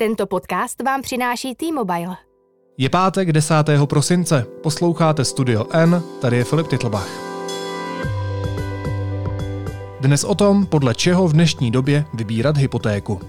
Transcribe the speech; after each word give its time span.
Tento 0.00 0.26
podcast 0.26 0.82
vám 0.82 1.02
přináší 1.02 1.54
T-Mobile. 1.54 2.16
Je 2.78 2.88
pátek 2.90 3.32
10. 3.32 3.54
prosince. 3.84 4.46
Posloucháte 4.62 5.24
Studio 5.24 5.66
N, 5.72 6.02
tady 6.20 6.36
je 6.36 6.44
Filip 6.44 6.68
Titlbach. 6.68 7.08
Dnes 10.00 10.24
o 10.24 10.34
tom, 10.34 10.66
podle 10.66 10.94
čeho 10.94 11.28
v 11.28 11.32
dnešní 11.32 11.70
době 11.70 12.04
vybírat 12.14 12.56
hypotéku. 12.56 13.20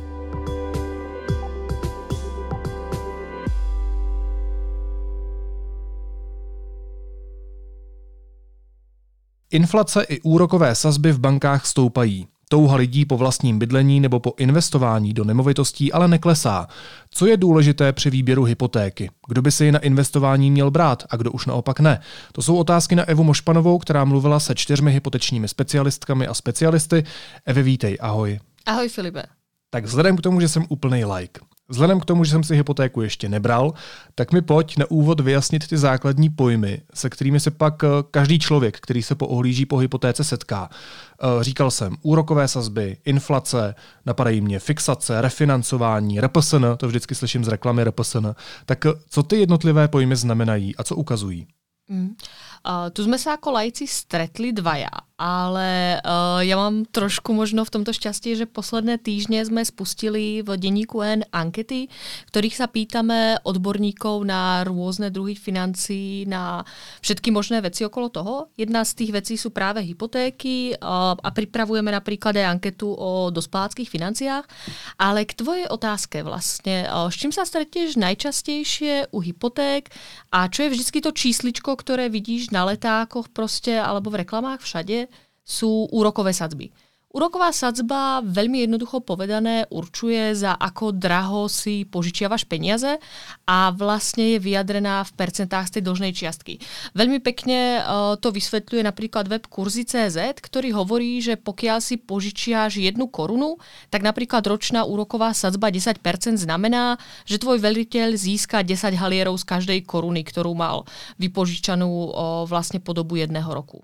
Inflace 9.52 10.04
i 10.04 10.22
úrokové 10.22 10.76
sazby 10.76 11.12
v 11.12 11.20
bankách 11.20 11.66
stoupají. 11.66 12.28
Touha 12.52 12.76
lidí 12.76 13.06
po 13.06 13.18
vlastním 13.18 13.60
bydlení 13.60 14.00
nebo 14.00 14.20
po 14.20 14.34
investování 14.38 15.14
do 15.14 15.24
nemovitostí 15.24 15.94
ale 15.94 16.08
neklesá. 16.08 16.68
Co 17.10 17.26
je 17.26 17.38
důležité 17.38 17.94
při 17.94 18.10
výběru 18.10 18.44
hypotéky? 18.44 19.10
Kdo 19.28 19.42
by 19.42 19.52
si 19.52 19.66
ji 19.66 19.72
na 19.72 19.80
investování 19.80 20.52
měl 20.52 20.72
brát 20.72 21.04
a 21.10 21.16
kdo 21.16 21.32
už 21.32 21.46
naopak 21.46 21.80
ne? 21.80 22.02
To 22.32 22.42
jsou 22.42 22.56
otázky 22.56 22.96
na 22.96 23.04
Evu 23.04 23.24
Mošpanovou, 23.24 23.80
která 23.80 24.06
mluvila 24.06 24.40
se 24.40 24.56
čtyřmi 24.56 24.92
hypotečními 24.92 25.48
specialistkami 25.48 26.28
a 26.28 26.34
specialisty. 26.34 27.04
Evi, 27.46 27.64
vítej, 27.64 27.98
ahoj. 28.02 28.40
Ahoj 28.66 28.90
Filipe. 28.90 29.24
Tak 29.70 29.86
vzhledem 29.86 30.18
k 30.18 30.22
tomu, 30.22 30.42
že 30.42 30.48
jsem 30.48 30.66
úplný 30.70 31.06
like, 31.06 31.42
Vzhledem 31.70 32.00
k 32.00 32.06
tomu, 32.06 32.24
že 32.24 32.32
jsem 32.32 32.44
si 32.44 32.56
hypotéku 32.56 33.02
ještě 33.02 33.30
nebral, 33.30 33.74
tak 34.16 34.32
mi 34.32 34.42
pojď 34.42 34.78
na 34.78 34.86
úvod 34.92 35.20
vyjasnit 35.20 35.68
ty 35.68 35.78
základní 35.78 36.30
pojmy, 36.30 36.82
se 36.94 37.10
kterými 37.10 37.40
se 37.40 37.52
pak 37.52 37.84
eh, 37.84 37.88
každý 38.12 38.40
člověk, 38.40 38.80
který 38.80 39.04
se 39.04 39.16
poohlíží 39.16 39.66
po 39.66 39.78
hypotéce, 39.78 40.24
setká. 40.24 40.70
Eh, 40.70 41.44
říkal 41.44 41.72
jsem 41.72 41.96
úrokové 42.02 42.48
sazby, 42.48 42.98
inflace, 43.06 43.76
napadají 44.06 44.42
mě 44.42 44.60
fixace, 44.60 45.22
refinancování, 45.22 46.22
RPSN, 46.22 46.66
to 46.78 46.88
vždycky 46.88 47.16
slyším 47.16 47.46
z 47.46 47.48
reklamy 47.48 47.84
RPSN. 47.84 48.28
Tak 48.66 48.86
eh, 48.86 48.90
co 49.10 49.24
ty 49.24 49.40
jednotlivé 49.40 49.88
pojmy 49.88 50.16
znamenají 50.16 50.76
a 50.76 50.84
co 50.84 50.96
ukazují? 50.96 51.48
Mm. 51.90 52.14
Uh, 52.62 52.94
tu 52.94 53.02
sme 53.02 53.18
sa 53.18 53.42
ako 53.42 53.50
lajci 53.50 53.90
stretli 53.90 54.54
dvaja 54.54 55.09
ale 55.20 56.00
uh, 56.00 56.40
ja 56.40 56.56
mám 56.56 56.88
trošku 56.88 57.36
možno 57.36 57.68
v 57.68 57.76
tomto 57.76 57.92
šťastie, 57.92 58.40
že 58.40 58.48
posledné 58.48 58.96
týždne 59.04 59.44
sme 59.44 59.68
spustili 59.68 60.40
v 60.40 60.56
denníku 60.56 61.04
N 61.04 61.28
ankety, 61.36 61.92
ktorých 62.32 62.56
sa 62.56 62.72
pýtame 62.72 63.44
odborníkov 63.44 64.24
na 64.24 64.64
rôzne 64.64 65.12
druhy 65.12 65.36
financií, 65.36 66.24
na 66.24 66.64
všetky 67.04 67.36
možné 67.36 67.60
veci 67.60 67.84
okolo 67.84 68.08
toho. 68.08 68.36
Jedna 68.56 68.88
z 68.88 68.96
tých 68.96 69.12
vecí 69.12 69.36
sú 69.36 69.52
práve 69.52 69.84
hypotéky 69.84 70.80
uh, 70.80 71.20
a 71.20 71.30
pripravujeme 71.36 71.92
napríklad 71.92 72.40
aj 72.40 72.56
anketu 72.56 72.88
o 72.88 73.28
dospáckých 73.28 73.92
financiách. 73.92 74.48
Ale 74.96 75.28
k 75.28 75.36
tvojej 75.36 75.68
otázke 75.68 76.24
vlastne, 76.24 76.88
uh, 76.88 77.12
s 77.12 77.20
čím 77.20 77.36
sa 77.36 77.44
stretneš 77.44 78.00
najčastejšie 78.00 79.12
u 79.12 79.20
hypoték 79.20 79.92
a 80.32 80.48
čo 80.48 80.64
je 80.64 80.72
vždycky 80.72 81.04
to 81.04 81.12
čísličko, 81.12 81.76
ktoré 81.76 82.08
vidíš 82.08 82.56
na 82.56 82.64
letákoch 82.64 83.28
proste 83.36 83.76
alebo 83.76 84.08
v 84.08 84.24
reklamách 84.24 84.64
všade, 84.64 85.09
sú 85.50 85.90
úrokové 85.90 86.30
sadzby. 86.30 86.70
Úroková 87.10 87.50
sadzba, 87.50 88.22
veľmi 88.22 88.70
jednoducho 88.70 89.02
povedané, 89.02 89.66
určuje, 89.74 90.38
za 90.38 90.54
ako 90.54 90.94
draho 90.94 91.50
si 91.50 91.82
požičiavaš 91.82 92.46
peniaze 92.46 93.02
a 93.50 93.74
vlastne 93.74 94.38
je 94.38 94.46
vyjadrená 94.46 95.02
v 95.02 95.18
percentách 95.18 95.74
z 95.74 95.74
tej 95.74 95.84
dlžnej 95.90 96.14
čiastky. 96.14 96.62
Veľmi 96.94 97.18
pekne 97.18 97.82
uh, 97.82 98.14
to 98.14 98.30
vysvetľuje 98.30 98.86
napríklad 98.86 99.26
web 99.26 99.42
kurzy.cz, 99.50 100.22
ktorý 100.38 100.70
hovorí, 100.78 101.18
že 101.18 101.34
pokiaľ 101.34 101.82
si 101.82 101.98
požičiaš 101.98 102.78
jednu 102.78 103.10
korunu, 103.10 103.58
tak 103.90 104.06
napríklad 104.06 104.46
ročná 104.46 104.86
úroková 104.86 105.34
sadzba 105.34 105.74
10% 105.74 106.06
znamená, 106.38 107.02
že 107.26 107.42
tvoj 107.42 107.58
veliteľ 107.58 108.14
získa 108.14 108.62
10 108.62 108.94
halierov 108.94 109.42
z 109.42 109.50
každej 109.50 109.80
koruny, 109.82 110.22
ktorú 110.22 110.54
mal 110.54 110.86
vypožičanú 111.18 111.90
uh, 111.90 112.10
vlastne 112.46 112.78
po 112.78 112.94
dobu 112.94 113.18
jedného 113.18 113.50
roku 113.50 113.82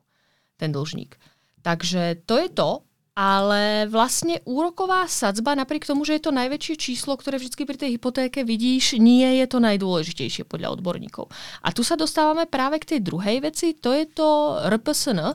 ten 0.55 0.71
dlžník. 0.71 1.19
Takže 1.65 2.21
to 2.29 2.37
je 2.37 2.49
to, 2.53 2.85
ale 3.17 3.87
vlastne 3.87 4.43
úroková 4.43 5.07
sadzba, 5.07 5.55
napriek 5.55 5.87
tomu, 5.87 6.03
že 6.03 6.19
je 6.19 6.29
to 6.29 6.35
najväčšie 6.35 6.75
číslo, 6.75 7.15
ktoré 7.15 7.39
vždy 7.39 7.63
pri 7.63 7.77
tej 7.79 7.89
hypotéke 7.95 8.43
vidíš, 8.43 8.99
nie 8.99 9.39
je 9.39 9.45
to 9.47 9.63
najdôležitejšie 9.63 10.45
podľa 10.45 10.75
odborníkov. 10.75 11.31
A 11.63 11.71
tu 11.71 11.81
sa 11.81 11.95
dostávame 11.95 12.43
práve 12.45 12.77
k 12.83 12.95
tej 12.95 12.99
druhej 13.07 13.39
veci, 13.39 13.73
to 13.73 13.95
je 13.95 14.05
to 14.05 14.59
RPSN, 14.67 15.33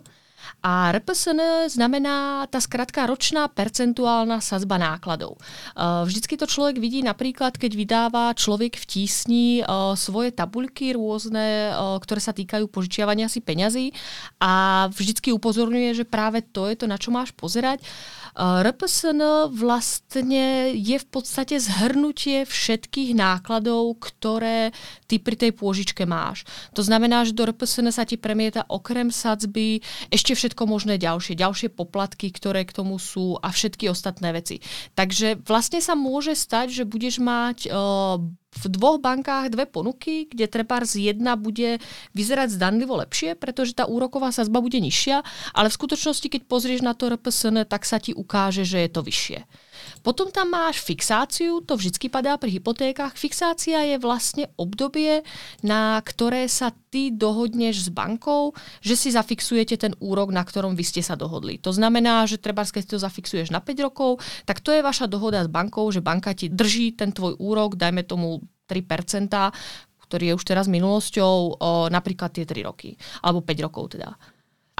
a 0.61 0.93
RPSN 0.93 1.73
znamená 1.73 2.45
tá 2.53 2.61
skratka 2.61 3.09
ročná 3.09 3.49
percentuálna 3.49 4.45
sazba 4.45 4.77
nákladov. 4.77 5.41
Eh, 5.41 6.05
vždycky 6.05 6.37
to 6.37 6.45
človek 6.45 6.77
vidí 6.77 7.01
napríklad, 7.01 7.57
keď 7.57 7.73
vydáva 7.73 8.25
človek 8.37 8.77
v 8.77 8.85
tísni 8.85 9.47
eh, 9.61 9.67
svoje 9.97 10.37
tabuľky 10.37 10.93
rôzne, 10.93 11.73
eh, 11.73 11.97
ktoré 12.01 12.21
sa 12.21 12.37
týkajú 12.37 12.69
požičiavania 12.69 13.33
si 13.33 13.41
peňazí 13.41 13.97
a 14.41 14.87
vždycky 14.93 15.33
upozorňuje, 15.33 16.03
že 16.03 16.05
práve 16.05 16.45
to 16.45 16.69
je 16.69 16.77
to, 16.77 16.85
na 16.85 17.01
čo 17.01 17.09
máš 17.09 17.33
pozerať. 17.33 17.81
RPSN 18.41 19.53
vlastne 19.53 20.73
je 20.73 20.97
v 20.97 21.07
podstate 21.13 21.61
zhrnutie 21.61 22.49
všetkých 22.49 23.13
nákladov, 23.13 24.01
ktoré 24.01 24.73
ty 25.05 25.21
pri 25.21 25.37
tej 25.37 25.53
pôžičke 25.53 26.09
máš. 26.09 26.49
To 26.73 26.81
znamená, 26.81 27.29
že 27.29 27.37
do 27.37 27.45
RPSN 27.45 27.93
sa 27.93 28.09
ti 28.09 28.17
premieta 28.17 28.65
okrem 28.65 29.13
sadzby 29.13 29.85
ešte 30.09 30.33
všetko 30.33 30.65
možné 30.65 30.97
ďalšie, 30.97 31.37
ďalšie 31.37 31.69
poplatky, 31.69 32.33
ktoré 32.33 32.65
k 32.65 32.73
tomu 32.73 32.97
sú 32.97 33.37
a 33.45 33.53
všetky 33.53 33.93
ostatné 33.93 34.33
veci. 34.33 34.65
Takže 34.97 35.45
vlastne 35.45 35.85
sa 35.85 35.93
môže 35.93 36.33
stať, 36.33 36.73
že 36.73 36.89
budeš 36.89 37.21
mať 37.21 37.69
uh, 37.69 38.17
v 38.51 38.65
dvoch 38.67 38.99
bankách 38.99 39.55
dve 39.55 39.65
ponuky, 39.67 40.27
kde 40.27 40.51
z 40.83 41.15
jedna 41.15 41.39
bude 41.39 41.79
vyzerať 42.19 42.59
zdanlivo 42.59 42.99
lepšie, 42.99 43.39
pretože 43.39 43.79
tá 43.79 43.87
úroková 43.87 44.35
sazba 44.35 44.59
bude 44.59 44.83
nižšia, 44.83 45.23
ale 45.55 45.71
v 45.71 45.79
skutočnosti, 45.79 46.27
keď 46.27 46.43
pozrieš 46.51 46.83
na 46.83 46.99
to 46.99 47.15
RPSN, 47.15 47.63
tak 47.71 47.87
sa 47.87 48.03
ti 48.03 48.11
ukáže, 48.11 48.67
že 48.67 48.83
je 48.85 48.91
to 48.91 49.07
vyššie. 49.07 49.47
Potom 50.01 50.33
tam 50.33 50.53
máš 50.53 50.81
fixáciu, 50.81 51.61
to 51.61 51.77
vždycky 51.77 52.09
padá 52.09 52.41
pri 52.41 52.57
hypotékach. 52.57 53.15
Fixácia 53.15 53.85
je 53.85 53.97
vlastne 54.01 54.49
obdobie, 54.57 55.21
na 55.61 56.01
ktoré 56.01 56.49
sa 56.49 56.73
ty 56.91 57.13
dohodneš 57.13 57.87
s 57.87 57.89
bankou, 57.93 58.57
že 58.81 58.97
si 58.97 59.09
zafixujete 59.13 59.77
ten 59.77 59.93
úrok, 60.01 60.33
na 60.33 60.43
ktorom 60.43 60.73
vy 60.73 60.85
ste 60.85 61.03
sa 61.05 61.15
dohodli. 61.15 61.61
To 61.63 61.71
znamená, 61.71 62.25
že 62.25 62.41
treba, 62.41 62.65
keď 62.65 62.97
to 62.97 62.97
zafixuješ 62.97 63.53
na 63.53 63.61
5 63.61 63.87
rokov, 63.87 64.19
tak 64.49 64.65
to 64.65 64.73
je 64.73 64.83
vaša 64.83 65.07
dohoda 65.07 65.45
s 65.45 65.51
bankou, 65.53 65.87
že 65.93 66.03
banka 66.03 66.33
ti 66.33 66.49
drží 66.49 66.97
ten 66.97 67.13
tvoj 67.13 67.37
úrok, 67.37 67.77
dajme 67.77 68.03
tomu 68.03 68.41
3%, 68.67 69.29
ktorý 70.11 70.35
je 70.35 70.37
už 70.39 70.45
teraz 70.47 70.67
minulosťou, 70.67 71.35
o, 71.55 71.71
napríklad 71.87 72.35
tie 72.35 72.43
3 72.43 72.67
roky, 72.67 72.99
alebo 73.23 73.47
5 73.47 73.67
rokov 73.67 73.95
teda. 73.95 74.19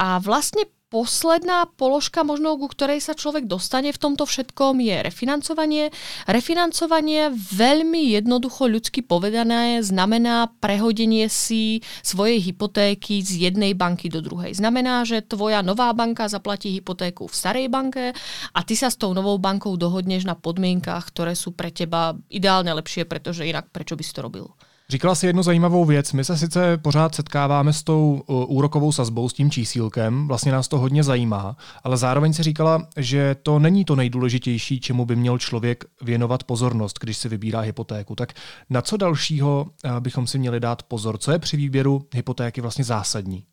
A 0.01 0.19
vlastne 0.19 0.67
posledná 0.91 1.71
položka, 1.79 2.27
možno 2.27 2.59
ku 2.59 2.67
ktorej 2.67 2.99
sa 2.99 3.15
človek 3.15 3.47
dostane 3.47 3.95
v 3.95 4.03
tomto 4.03 4.27
všetkom, 4.27 4.83
je 4.83 4.97
refinancovanie. 5.07 5.95
Refinancovanie 6.27 7.31
veľmi 7.31 8.11
jednoducho 8.19 8.67
ľudsky 8.67 9.07
povedané 9.07 9.81
znamená 9.87 10.51
prehodenie 10.59 11.31
si 11.31 11.87
svojej 12.03 12.43
hypotéky 12.43 13.23
z 13.23 13.49
jednej 13.49 13.73
banky 13.79 14.11
do 14.11 14.19
druhej. 14.19 14.59
Znamená, 14.59 15.07
že 15.07 15.23
tvoja 15.23 15.63
nová 15.63 15.95
banka 15.95 16.27
zaplatí 16.27 16.75
hypotéku 16.75 17.31
v 17.31 17.39
starej 17.39 17.67
banke 17.71 18.11
a 18.51 18.61
ty 18.67 18.75
sa 18.75 18.91
s 18.91 18.99
tou 18.99 19.15
novou 19.15 19.39
bankou 19.39 19.79
dohodneš 19.79 20.27
na 20.27 20.35
podmienkach, 20.35 21.15
ktoré 21.15 21.39
sú 21.39 21.55
pre 21.55 21.71
teba 21.71 22.19
ideálne 22.27 22.75
lepšie, 22.75 23.07
pretože 23.07 23.47
inak 23.47 23.71
prečo 23.71 23.95
by 23.95 24.03
si 24.03 24.13
to 24.13 24.27
robil? 24.27 24.51
Říkala 24.91 25.15
si 25.15 25.27
jednu 25.27 25.43
zajímavou 25.43 25.85
věc. 25.85 26.13
My 26.13 26.25
se 26.25 26.37
sice 26.37 26.77
pořád 26.77 27.15
setkáváme 27.15 27.73
s 27.73 27.83
tou 27.83 28.23
úrokovou 28.27 28.93
sazbou, 28.93 29.29
s 29.29 29.33
tím 29.33 29.51
čísílkem, 29.51 30.29
vlastně 30.29 30.53
nás 30.53 30.69
to 30.69 30.79
hodně 30.79 31.05
zajímá, 31.05 31.57
ale 31.85 31.97
zároveň 31.97 32.33
si 32.33 32.43
říkala, 32.43 32.87
že 32.97 33.37
to 33.43 33.59
není 33.59 33.85
to 33.85 33.97
nejdůležitější, 33.97 34.81
čemu 34.81 35.05
by 35.05 35.17
měl 35.17 35.39
člověk 35.39 35.85
věnovat 36.03 36.45
pozornost, 36.45 36.99
když 37.01 37.17
si 37.17 37.29
vybírá 37.29 37.61
hypotéku. 37.61 38.15
Tak 38.15 38.33
na 38.71 38.83
co 38.83 38.97
dalšího 38.97 39.67
eh, 39.85 40.01
bychom 40.01 40.27
si 40.27 40.39
měli 40.39 40.61
dát 40.61 40.83
pozor? 40.83 41.19
Co 41.19 41.33
je 41.33 41.39
při 41.39 41.57
výběru 41.57 42.03
hypotéky 42.15 42.61
vlastně 42.61 42.85
zásadní? 42.85 43.45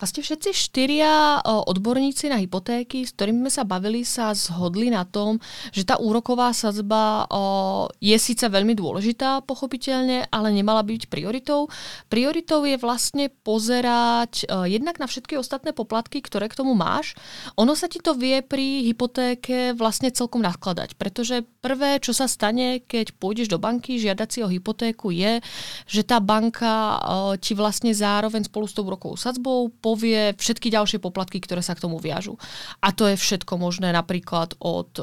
Vlastne 0.00 0.24
všetci 0.24 0.56
štyria 0.56 1.44
odborníci 1.44 2.32
na 2.32 2.40
hypotéky, 2.40 3.04
s 3.04 3.12
ktorými 3.12 3.44
sme 3.44 3.52
sa 3.52 3.68
bavili, 3.68 4.00
sa 4.00 4.32
zhodli 4.32 4.88
na 4.88 5.04
tom, 5.04 5.36
že 5.76 5.84
tá 5.84 6.00
úroková 6.00 6.56
sadzba 6.56 7.28
je 8.00 8.16
síce 8.16 8.48
veľmi 8.48 8.72
dôležitá, 8.72 9.44
pochopiteľne, 9.44 10.32
ale 10.32 10.56
nemala 10.56 10.80
byť 10.80 11.12
prioritou. 11.12 11.68
Prioritou 12.08 12.64
je 12.64 12.80
vlastne 12.80 13.28
pozerať 13.44 14.48
jednak 14.72 14.96
na 14.96 15.04
všetky 15.04 15.36
ostatné 15.36 15.76
poplatky, 15.76 16.24
ktoré 16.24 16.48
k 16.48 16.64
tomu 16.64 16.72
máš. 16.72 17.12
Ono 17.60 17.76
sa 17.76 17.84
ti 17.84 18.00
to 18.00 18.16
vie 18.16 18.40
pri 18.40 18.88
hypotéke 18.88 19.76
vlastne 19.76 20.08
celkom 20.08 20.40
nadkladať, 20.40 20.96
pretože 20.96 21.44
prvé, 21.60 22.00
čo 22.00 22.16
sa 22.16 22.24
stane, 22.24 22.80
keď 22.88 23.20
pôjdeš 23.20 23.52
do 23.52 23.60
banky 23.60 24.00
žiadať 24.00 24.28
si 24.32 24.40
o 24.40 24.48
hypotéku, 24.48 25.12
je, 25.12 25.44
že 25.84 26.08
tá 26.08 26.24
banka 26.24 26.96
ti 27.44 27.52
vlastne 27.52 27.92
zároveň 27.92 28.48
spolu 28.48 28.64
s 28.64 28.72
tou 28.72 28.88
úrokovou 28.88 29.20
sadzbou 29.20 29.68
povie 29.90 30.38
všetky 30.38 30.70
ďalšie 30.70 31.02
poplatky, 31.02 31.42
ktoré 31.42 31.66
sa 31.66 31.74
k 31.74 31.82
tomu 31.82 31.98
viažu. 31.98 32.38
A 32.78 32.94
to 32.94 33.10
je 33.10 33.18
všetko 33.18 33.58
možné 33.58 33.90
napríklad 33.90 34.54
od 34.62 34.94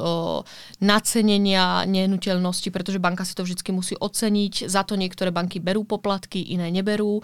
nacenenia 0.80 1.84
nehnuteľnosti, 1.84 2.72
pretože 2.72 2.96
banka 2.96 3.28
si 3.28 3.36
to 3.36 3.44
vždy 3.44 3.60
musí 3.68 3.92
oceniť. 4.00 4.64
Za 4.64 4.88
to 4.88 4.96
niektoré 4.96 5.28
banky 5.28 5.60
berú 5.60 5.84
poplatky, 5.84 6.40
iné 6.40 6.72
neberú. 6.72 7.20
O, 7.20 7.22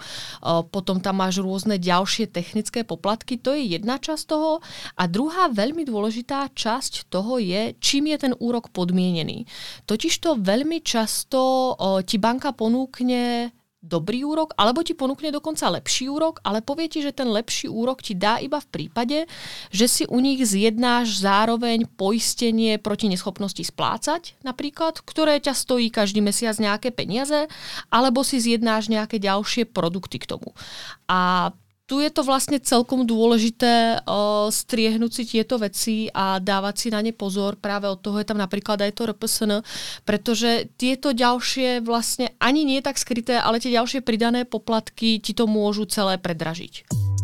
potom 0.69 1.01
tam 1.01 1.25
máš 1.25 1.41
rôzne 1.41 1.81
ďalšie 1.81 2.29
technické 2.29 2.85
poplatky. 2.85 3.41
To 3.41 3.57
je 3.57 3.81
jedna 3.81 3.97
časť 3.97 4.23
toho. 4.29 4.61
A 5.01 5.09
druhá 5.09 5.49
veľmi 5.49 5.89
dôležitá 5.89 6.53
časť 6.53 7.09
toho 7.09 7.41
je, 7.41 7.73
čím 7.81 8.13
je 8.13 8.29
ten 8.29 8.33
úrok 8.37 8.69
podmienený. 8.69 9.49
Totiž 9.89 10.13
to 10.21 10.37
veľmi 10.37 10.85
často 10.85 11.73
o, 11.73 12.05
ti 12.05 12.21
banka 12.21 12.53
ponúkne 12.53 13.49
dobrý 13.85 14.25
úrok, 14.25 14.57
alebo 14.57 14.81
ti 14.81 14.97
ponúkne 14.97 15.29
dokonca 15.29 15.69
lepší 15.69 16.09
úrok, 16.09 16.41
ale 16.41 16.65
povie 16.65 16.89
ti, 16.89 17.05
že 17.05 17.13
ten 17.13 17.29
lepší 17.29 17.69
úrok 17.69 18.01
ti 18.01 18.17
dá 18.17 18.41
iba 18.41 18.57
v 18.57 18.67
prípade, 18.73 19.29
že 19.69 19.85
si 19.85 20.03
u 20.09 20.17
nich 20.17 20.41
zjednáš 20.41 21.21
zároveň 21.21 21.85
poistenie 21.93 22.81
proti 22.81 23.05
neschopnosti 23.05 23.61
splácať, 23.61 24.41
napríklad, 24.41 25.05
ktoré 25.05 25.37
ťa 25.37 25.53
stojí 25.53 25.93
každý 25.93 26.25
mesiac 26.25 26.57
nejaké 26.57 26.89
peniaze, 26.89 27.45
alebo 27.93 28.25
si 28.25 28.41
zjednáš 28.41 28.89
nejaké 28.89 29.21
ďalšie 29.21 29.69
produkty 29.69 30.17
k 30.17 30.33
tomu. 30.33 30.57
A 31.05 31.53
tu 31.85 32.01
je 32.01 32.09
to 32.09 32.25
vlastne 32.25 32.57
celkom 32.57 33.05
dôležité 33.05 34.01
uh, 34.01 34.49
striehnúť 34.49 35.11
si 35.21 35.23
tieto 35.37 35.61
veci 35.61 36.09
a 36.09 36.41
dávať 36.41 36.75
si 36.75 36.87
na 36.89 36.99
ne 37.05 37.13
pozor. 37.13 37.61
Práve 37.61 37.85
od 37.85 38.01
toho 38.01 38.17
je 38.17 38.25
tam 38.25 38.41
napríklad 38.41 38.81
aj 38.81 38.91
to 38.97 39.05
RPSN, 39.05 39.61
pretože 40.01 40.69
tieto 40.81 41.13
ďalšie 41.13 41.85
vlastne 41.85 42.33
ani 42.41 42.65
nie 42.65 42.81
tak 42.81 42.97
skryté, 42.97 43.37
ale 43.37 43.61
tie 43.61 43.69
ďalšie 43.69 44.01
pridané 44.01 44.49
poplatky 44.49 45.21
ti 45.21 45.37
to 45.37 45.45
môžu 45.45 45.85
celé 45.85 46.17
predražiť. 46.17 47.14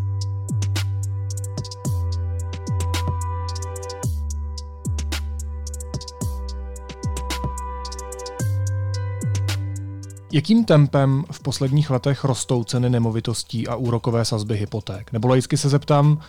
Jakým 10.31 10.65
tempem 10.65 11.23
v 11.31 11.39
posledních 11.39 11.89
letech 11.89 12.23
rostou 12.23 12.63
ceny 12.63 12.89
nemovitostí 12.89 13.67
a 13.67 13.75
úrokové 13.75 14.25
sazby 14.25 14.57
hypoték? 14.57 15.11
Nebo 15.11 15.27
laicky 15.27 15.57
se 15.57 15.69
zeptám, 15.69 16.19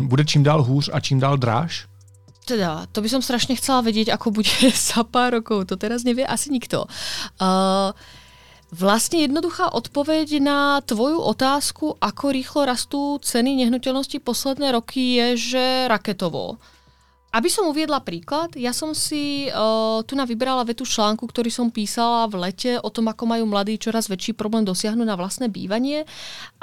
bude 0.00 0.24
čím 0.24 0.42
dál 0.42 0.62
hůř 0.62 0.90
a 0.92 1.00
čím 1.00 1.20
dál 1.20 1.36
dráž? 1.36 1.86
Teda, 2.46 2.86
to 2.92 3.02
by 3.02 3.10
som 3.10 3.26
strašne 3.26 3.58
chcela 3.58 3.82
vedieť, 3.82 4.14
ako 4.14 4.30
bude 4.30 4.70
za 4.94 5.02
pár 5.02 5.34
rokov. 5.34 5.66
To 5.66 5.74
teraz 5.74 6.06
nevie 6.06 6.22
asi 6.22 6.54
nikto. 6.54 6.86
Uh, 7.42 7.90
Vlastne 8.74 9.22
jednoduchá 9.22 9.70
odpoveď 9.70 10.42
na 10.42 10.82
tvoju 10.82 11.22
otázku, 11.22 11.94
ako 12.02 12.34
rýchlo 12.34 12.66
rastú 12.66 13.14
ceny 13.22 13.62
nehnuteľnosti 13.62 14.18
posledné 14.18 14.74
roky, 14.74 15.22
je, 15.22 15.26
že 15.38 15.64
raketovo. 15.86 16.58
Aby 17.34 17.52
som 17.52 17.68
uviedla 17.68 18.00
príklad, 18.00 18.56
ja 18.56 18.72
som 18.72 18.96
si 18.96 19.50
uh, 19.52 20.00
tu 20.08 20.16
na 20.16 20.24
vybrala 20.24 20.64
vetu 20.64 20.88
článku, 20.88 21.26
ktorý 21.28 21.52
som 21.52 21.68
písala 21.68 22.24
v 22.32 22.48
lete 22.48 22.72
o 22.80 22.88
tom, 22.88 23.12
ako 23.12 23.28
majú 23.28 23.44
mladí 23.44 23.76
čoraz 23.76 24.08
väčší 24.08 24.32
problém 24.32 24.64
dosiahnuť 24.64 25.04
na 25.04 25.18
vlastné 25.18 25.52
bývanie. 25.52 26.08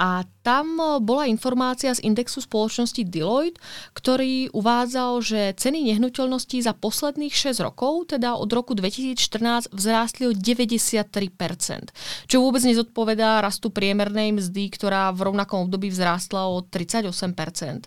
A 0.02 0.26
tam 0.42 0.76
bola 1.04 1.30
informácia 1.30 1.94
z 1.94 2.02
indexu 2.02 2.42
spoločnosti 2.42 3.06
Deloitte, 3.06 3.62
ktorý 3.94 4.50
uvádzal, 4.50 5.12
že 5.22 5.40
ceny 5.54 5.94
nehnuteľností 5.94 6.58
za 6.60 6.74
posledných 6.74 7.32
6 7.32 7.62
rokov, 7.62 8.10
teda 8.12 8.34
od 8.34 8.50
roku 8.50 8.74
2014, 8.74 9.70
vzrástli 9.70 10.28
o 10.28 10.32
93%, 10.34 11.94
čo 12.26 12.36
vôbec 12.42 12.66
nezodpovedá 12.66 13.40
rastu 13.40 13.70
priemernej 13.70 14.36
mzdy, 14.36 14.74
ktorá 14.74 15.14
v 15.14 15.32
rovnakom 15.32 15.70
období 15.70 15.88
vzrástla 15.88 16.50
o 16.50 16.66
38%. 16.66 17.86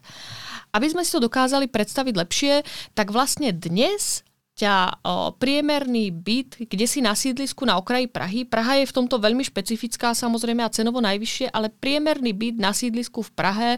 Aby 0.72 0.88
sme 0.92 1.04
si 1.04 1.14
to 1.14 1.24
dokázali 1.24 1.70
predstaviť 1.72 2.14
lepšie, 2.16 2.54
tak 2.94 3.14
vlastne 3.14 3.54
dnes 3.56 4.28
ťa 4.58 5.06
o, 5.06 5.38
priemerný 5.38 6.10
byt, 6.10 6.66
kde 6.66 6.90
si 6.90 6.98
na 6.98 7.14
sídlisku 7.14 7.62
na 7.62 7.78
okraji 7.78 8.10
Prahy, 8.10 8.42
Praha 8.42 8.82
je 8.82 8.90
v 8.90 8.96
tomto 8.98 9.22
veľmi 9.22 9.46
špecifická 9.46 10.18
samozrejme 10.18 10.66
a 10.66 10.74
cenovo 10.74 10.98
najvyššie, 10.98 11.54
ale 11.54 11.70
priemerný 11.70 12.34
byt 12.34 12.58
na 12.58 12.74
sídlisku 12.74 13.22
v 13.22 13.32
Prahe 13.38 13.72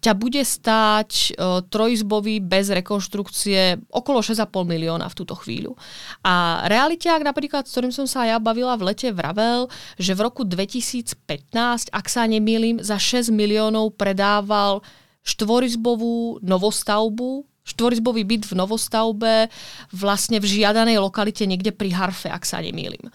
ťa 0.00 0.16
bude 0.16 0.40
stáť 0.40 1.36
o, 1.36 1.60
trojizbový 1.68 2.40
bez 2.40 2.72
rekonštrukcie 2.72 3.84
okolo 3.92 4.24
6,5 4.24 4.48
milióna 4.64 5.12
v 5.12 5.14
túto 5.14 5.36
chvíľu. 5.36 5.76
A 6.24 6.64
realiťák 6.72 7.20
napríklad, 7.20 7.68
s 7.68 7.76
ktorým 7.76 7.92
som 7.92 8.08
sa 8.08 8.24
ja 8.24 8.40
bavila 8.40 8.80
v 8.80 8.96
lete 8.96 9.12
vravel, 9.12 9.68
že 10.00 10.16
v 10.16 10.24
roku 10.24 10.48
2015, 10.48 11.92
ak 11.92 12.06
sa 12.08 12.24
nemýlim, 12.24 12.80
za 12.80 12.96
6 12.96 13.28
miliónov 13.28 13.92
predával 14.00 14.80
štvorizbovú 15.24 16.44
novostavbu, 16.44 17.48
štvorizbový 17.64 18.22
byt 18.28 18.44
v 18.44 18.54
novostavbe 18.54 19.48
vlastne 19.90 20.38
v 20.38 20.46
žiadanej 20.46 21.00
lokalite 21.00 21.48
niekde 21.48 21.72
pri 21.72 21.96
Harfe, 21.96 22.28
ak 22.28 22.44
sa 22.44 22.60
nemýlim. 22.60 23.08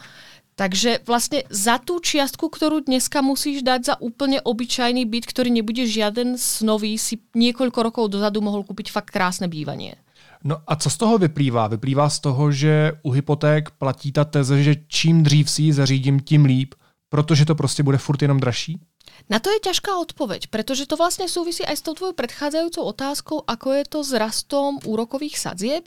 Takže 0.60 1.08
vlastne 1.08 1.48
za 1.48 1.80
tú 1.80 2.04
čiastku, 2.04 2.52
ktorú 2.52 2.84
dneska 2.84 3.24
musíš 3.24 3.64
dať 3.64 3.82
za 3.86 3.96
úplne 4.04 4.44
obyčajný 4.44 5.08
byt, 5.08 5.32
ktorý 5.32 5.56
nebude 5.56 5.88
žiaden 5.88 6.36
snový, 6.36 7.00
si 7.00 7.24
niekoľko 7.32 7.80
rokov 7.80 8.12
dozadu 8.12 8.44
mohol 8.44 8.68
kúpiť 8.68 8.92
fakt 8.92 9.16
krásne 9.16 9.48
bývanie. 9.48 9.96
No 10.44 10.60
a 10.68 10.76
co 10.76 10.90
z 10.90 10.98
toho 10.98 11.16
vyplývá? 11.18 11.68
Vyplývá 11.68 12.12
z 12.12 12.20
toho, 12.20 12.52
že 12.52 13.00
u 13.04 13.12
hypoték 13.12 13.72
platí 13.80 14.12
ta 14.12 14.28
teze, 14.28 14.64
že 14.64 14.84
čím 14.88 15.24
dřív 15.24 15.50
si 15.50 15.62
ji 15.64 15.74
zařídím, 15.74 16.20
tím 16.20 16.46
líp, 16.46 16.76
protože 17.10 17.46
to 17.46 17.56
prostě 17.56 17.84
bude 17.84 17.98
furt 17.98 18.22
jenom 18.22 18.40
dražší? 18.40 18.80
Na 19.28 19.44
to 19.44 19.52
je 19.52 19.60
ťažká 19.60 20.00
odpoveď, 20.00 20.48
pretože 20.48 20.88
to 20.88 20.96
vlastne 20.96 21.28
súvisí 21.28 21.68
aj 21.68 21.76
s 21.76 21.86
tou 21.86 21.94
tvojou 21.98 22.16
predchádzajúcou 22.16 22.84
otázkou, 22.88 23.38
ako 23.44 23.68
je 23.76 23.84
to 23.90 24.00
s 24.06 24.12
rastom 24.16 24.80
úrokových 24.88 25.36
sadzieb. 25.36 25.84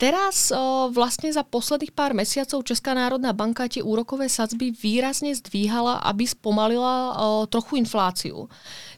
Teraz 0.00 0.48
o, 0.48 0.88
vlastne 0.88 1.28
za 1.28 1.44
posledných 1.44 1.92
pár 1.92 2.16
mesiacov 2.16 2.64
Česká 2.64 2.96
národná 2.96 3.36
banka 3.36 3.68
tie 3.68 3.84
úrokové 3.84 4.32
sadzby 4.32 4.72
výrazne 4.72 5.36
zdvíhala, 5.36 6.00
aby 6.08 6.24
spomalila 6.24 6.96
o, 6.96 7.06
trochu 7.44 7.76
infláciu. 7.76 8.48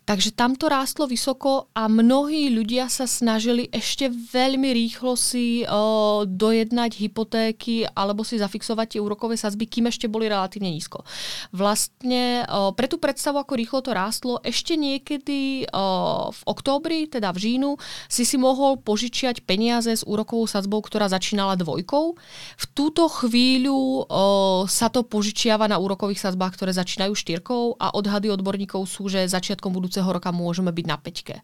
Takže 0.03 0.35
tam 0.35 0.59
to 0.59 0.67
rástlo 0.67 1.07
vysoko 1.07 1.71
a 1.79 1.87
mnohí 1.87 2.51
ľudia 2.51 2.91
sa 2.91 3.07
snažili 3.07 3.71
ešte 3.71 4.11
veľmi 4.11 4.75
rýchlo 4.75 5.15
si 5.15 5.63
o, 5.63 6.27
dojednať 6.27 6.99
hypotéky 6.99 7.87
alebo 7.87 8.27
si 8.27 8.35
zafixovať 8.35 8.99
tie 8.99 9.01
úrokové 9.01 9.39
sazby, 9.39 9.71
kým 9.71 9.87
ešte 9.87 10.11
boli 10.11 10.27
relatívne 10.27 10.75
nízko. 10.75 11.07
Vlastne 11.55 12.43
o, 12.51 12.75
pre 12.75 12.91
tú 12.91 12.99
predstavu, 12.99 13.39
ako 13.39 13.55
rýchlo 13.55 13.79
to 13.79 13.95
rástlo, 13.95 14.35
ešte 14.43 14.75
niekedy 14.75 15.71
o, 15.71 16.35
v 16.35 16.41
októbri, 16.51 17.07
teda 17.07 17.31
v 17.31 17.39
žínu, 17.39 17.79
si 18.11 18.27
si 18.27 18.35
mohol 18.35 18.83
požičiať 18.83 19.47
peniaze 19.47 19.95
s 19.95 20.03
úrokovou 20.03 20.51
sadzbou, 20.51 20.83
ktorá 20.83 21.07
začínala 21.07 21.55
dvojkou. 21.55 22.19
V 22.59 22.65
túto 22.75 23.07
chvíľu 23.07 24.03
o, 24.03 24.67
sa 24.67 24.91
to 24.91 25.07
požičiava 25.07 25.71
na 25.71 25.79
úrokových 25.79 26.27
sadzbách, 26.27 26.59
ktoré 26.59 26.75
začínajú 26.75 27.15
štyrkou 27.15 27.79
a 27.79 27.95
odhady 27.95 28.35
odborníkov 28.35 28.83
sú, 28.91 29.07
že 29.07 29.31
začiatkom 29.31 29.71
budú 29.71 29.92
budúceho 29.93 30.09
roka 30.09 30.33
môžeme 30.33 30.73
byť 30.73 30.87
na 30.89 30.97
peťke. 30.97 31.37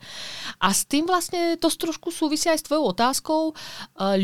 A 0.64 0.72
s 0.72 0.88
tým 0.88 1.04
vlastne 1.04 1.60
to 1.60 1.68
trošku 1.68 2.08
súvisia 2.08 2.56
aj 2.56 2.64
s 2.64 2.66
tvojou 2.72 2.96
otázkou. 2.96 3.52
E, 3.52 3.54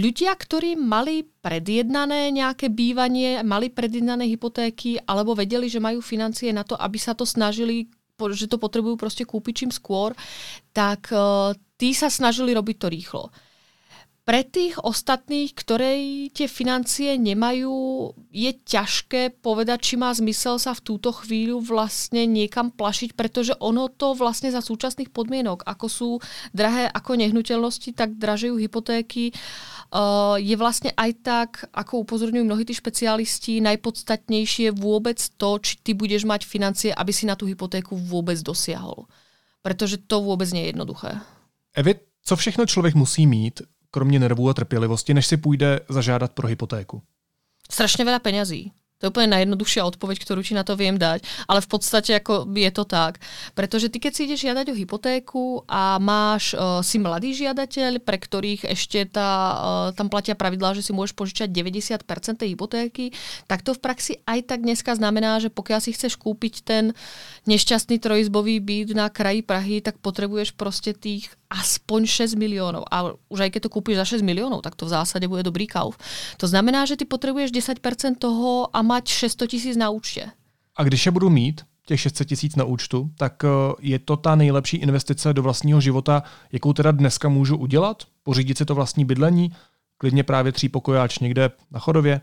ľudia, 0.01 0.33
ktorí 0.33 0.81
mali 0.81 1.29
predjednané 1.45 2.33
nejaké 2.33 2.73
bývanie, 2.73 3.45
mali 3.45 3.69
predjednané 3.69 4.25
hypotéky 4.33 4.97
alebo 5.05 5.37
vedeli, 5.37 5.69
že 5.69 5.85
majú 5.85 6.01
financie 6.01 6.57
na 6.57 6.65
to, 6.65 6.73
aby 6.73 6.97
sa 6.97 7.13
to 7.13 7.29
snažili 7.29 7.93
že 8.15 8.47
to 8.47 8.63
potrebujú 8.63 8.95
proste 8.95 9.27
kúpiť 9.27 9.55
čím 9.67 9.71
skôr, 9.75 10.15
tak 10.71 11.11
uh, 11.11 11.51
tí 11.75 11.91
sa 11.91 12.07
snažili 12.07 12.55
robiť 12.55 12.77
to 12.79 12.87
rýchlo. 12.87 13.25
Pre 14.25 14.41
tých 14.41 14.81
ostatných, 14.81 15.53
ktoré 15.53 16.01
tie 16.33 16.49
financie 16.49 17.21
nemajú, 17.21 18.09
je 18.33 18.57
ťažké 18.57 19.37
povedať, 19.45 19.93
či 19.93 19.95
má 20.01 20.09
zmysel 20.17 20.57
sa 20.57 20.73
v 20.73 20.81
túto 20.81 21.13
chvíľu 21.13 21.61
vlastne 21.61 22.25
niekam 22.25 22.73
plašiť, 22.73 23.13
pretože 23.13 23.53
ono 23.61 23.93
to 23.93 24.17
vlastne 24.17 24.49
za 24.49 24.65
súčasných 24.65 25.13
podmienok, 25.13 25.69
ako 25.69 25.87
sú 25.93 26.11
drahé 26.57 26.89
ako 26.89 27.21
nehnuteľnosti, 27.21 27.93
tak 27.93 28.17
dražejú 28.17 28.57
hypotéky, 28.65 29.29
uh, 29.93 30.41
je 30.41 30.57
vlastne 30.57 30.97
aj 30.97 31.11
tak, 31.21 31.51
ako 31.77 32.09
upozorňujú 32.09 32.49
mnohí 32.49 32.65
tí 32.65 32.73
špecialisti, 32.73 33.61
najpodstatnejšie 33.61 34.73
vôbec 34.73 35.21
to, 35.37 35.61
či 35.61 35.85
ty 35.85 35.93
budeš 35.93 36.25
mať 36.25 36.49
financie, 36.49 36.97
aby 36.97 37.13
si 37.13 37.29
na 37.29 37.37
tú 37.37 37.45
hypotéku 37.45 37.93
vôbec 37.93 38.41
dosiahol. 38.41 39.05
Pretože 39.61 40.01
to 40.01 40.25
vôbec 40.25 40.49
nie 40.49 40.65
je 40.65 40.71
jednoduché. 40.73 41.21
Evi, 41.77 41.95
co 42.25 42.37
všechno 42.37 42.67
člověk 42.67 42.95
musí 42.95 43.27
mít, 43.27 43.61
kromě 43.95 44.19
nervů 44.19 44.51
a 44.51 44.55
trpělivosti, 44.55 45.15
než 45.15 45.27
si 45.27 45.37
půjde 45.37 45.81
zažádat 45.89 46.33
pro 46.35 46.51
hypotéku? 46.51 46.99
Strašne 47.71 48.03
veľa 48.03 48.19
peňazí. 48.19 48.75
To 48.99 49.07
je 49.07 49.13
úplne 49.15 49.35
najjednoduchšia 49.37 49.87
odpoveď, 49.91 50.17
ktorú 50.23 50.41
ti 50.41 50.55
na 50.55 50.67
to 50.67 50.79
viem 50.81 50.99
dať. 50.99 51.23
Ale 51.51 51.61
v 51.61 51.69
podstate 51.71 52.15
ako 52.19 52.49
je 52.51 52.71
to 52.75 52.85
tak. 52.87 53.23
Pretože 53.53 53.91
ty, 53.91 53.99
keď 53.99 54.13
si 54.15 54.21
ideš 54.27 54.47
žiadať 54.49 54.67
o 54.71 54.79
hypotéku 54.79 55.45
a 55.71 55.99
máš, 56.03 56.55
uh, 56.55 56.81
si 56.81 56.97
mladý 56.99 57.35
žiadateľ, 57.35 58.03
pre 58.03 58.19
ktorých 58.19 58.67
ešte 58.67 59.05
tá, 59.11 59.31
uh, 59.31 59.89
tam 59.93 60.11
platia 60.11 60.39
pravidlá, 60.39 60.75
že 60.79 60.87
si 60.87 60.97
môžeš 60.97 61.15
požičať 61.15 61.53
90% 61.53 62.41
tej 62.41 62.49
hypotéky, 62.55 63.15
tak 63.45 63.63
to 63.63 63.77
v 63.77 63.83
praxi 63.83 64.13
aj 64.25 64.47
tak 64.47 64.63
dneska 64.63 64.95
znamená, 64.95 65.39
že 65.39 65.53
pokiaľ 65.53 65.85
si 65.85 65.95
chceš 65.95 66.17
kúpiť 66.17 66.65
ten 66.65 66.97
nešťastný 67.45 67.99
trojizbový 67.99 68.63
byt 68.63 68.97
na 68.97 69.13
kraji 69.13 69.45
Prahy, 69.45 69.85
tak 69.85 70.01
potrebuješ 70.01 70.57
proste 70.57 70.97
tých 70.97 71.29
aspoň 71.51 72.07
6 72.07 72.35
miliónov. 72.35 72.85
A 72.91 73.13
už 73.29 73.49
aj 73.49 73.51
keď 73.57 73.61
to 73.69 73.75
kúpiš 73.75 73.97
za 73.97 74.07
6 74.19 74.23
miliónov, 74.23 74.63
tak 74.63 74.75
to 74.75 74.87
v 74.87 74.95
zásade 74.95 75.29
bude 75.29 75.43
dobrý 75.43 75.67
kauf. 75.67 75.97
To 76.37 76.47
znamená, 76.47 76.87
že 76.87 76.97
ty 76.97 77.05
potrebuješ 77.05 77.53
10% 77.53 78.19
toho 78.19 78.69
a 78.77 78.83
mať 78.83 79.09
600 79.09 79.51
tisíc 79.51 79.77
na 79.77 79.91
účte. 79.91 80.31
A 80.77 80.83
když 80.83 81.07
je 81.07 81.13
budu 81.13 81.31
mít, 81.31 81.63
těch 81.87 82.01
600 82.01 82.29
tisíc 82.29 82.57
na 82.57 82.65
účtu, 82.65 83.11
tak 83.17 83.45
eh, 83.45 83.49
je 83.81 83.99
to 83.99 84.17
ta 84.17 84.35
nejlepší 84.35 84.77
investice 84.77 85.33
do 85.33 85.43
vlastního 85.43 85.81
života, 85.81 86.23
jakou 86.53 86.73
teda 86.73 86.91
dneska 86.91 87.29
můžu 87.29 87.57
udělat? 87.57 88.03
Pořídit 88.23 88.59
si 88.59 88.65
to 88.65 88.75
vlastní 88.75 89.05
bydlení? 89.05 89.53
Klidně 89.99 90.25
právě 90.25 90.53
třípokojáč 90.53 91.19
někde 91.19 91.51
na 91.71 91.79
chodově? 91.79 92.21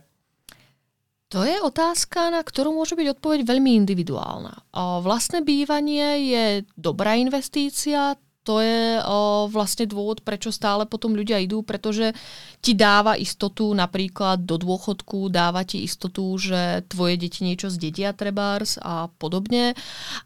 To 1.31 1.47
je 1.47 1.63
otázka, 1.63 2.27
na 2.27 2.43
ktorú 2.43 2.75
môže 2.75 2.91
byť 2.91 3.15
odpoveď 3.15 3.47
veľmi 3.47 3.79
individuálna. 3.79 4.51
Vlastné 4.75 5.39
bývanie 5.47 6.27
je 6.27 6.43
dobrá 6.75 7.15
investícia, 7.15 8.19
to 8.41 8.57
je 8.57 8.97
o, 9.05 9.45
vlastne 9.53 9.85
dôvod, 9.85 10.25
prečo 10.25 10.49
stále 10.49 10.89
potom 10.89 11.13
ľudia 11.13 11.37
idú, 11.37 11.61
pretože 11.61 12.17
ti 12.57 12.73
dáva 12.73 13.13
istotu 13.13 13.69
napríklad 13.69 14.41
do 14.41 14.57
dôchodku, 14.57 15.29
dáva 15.29 15.61
ti 15.61 15.85
istotu, 15.85 16.25
že 16.41 16.81
tvoje 16.89 17.21
deti 17.21 17.45
niečo 17.45 17.69
zdedia 17.69 18.17
trebárs 18.17 18.81
a 18.81 19.13
podobne, 19.21 19.77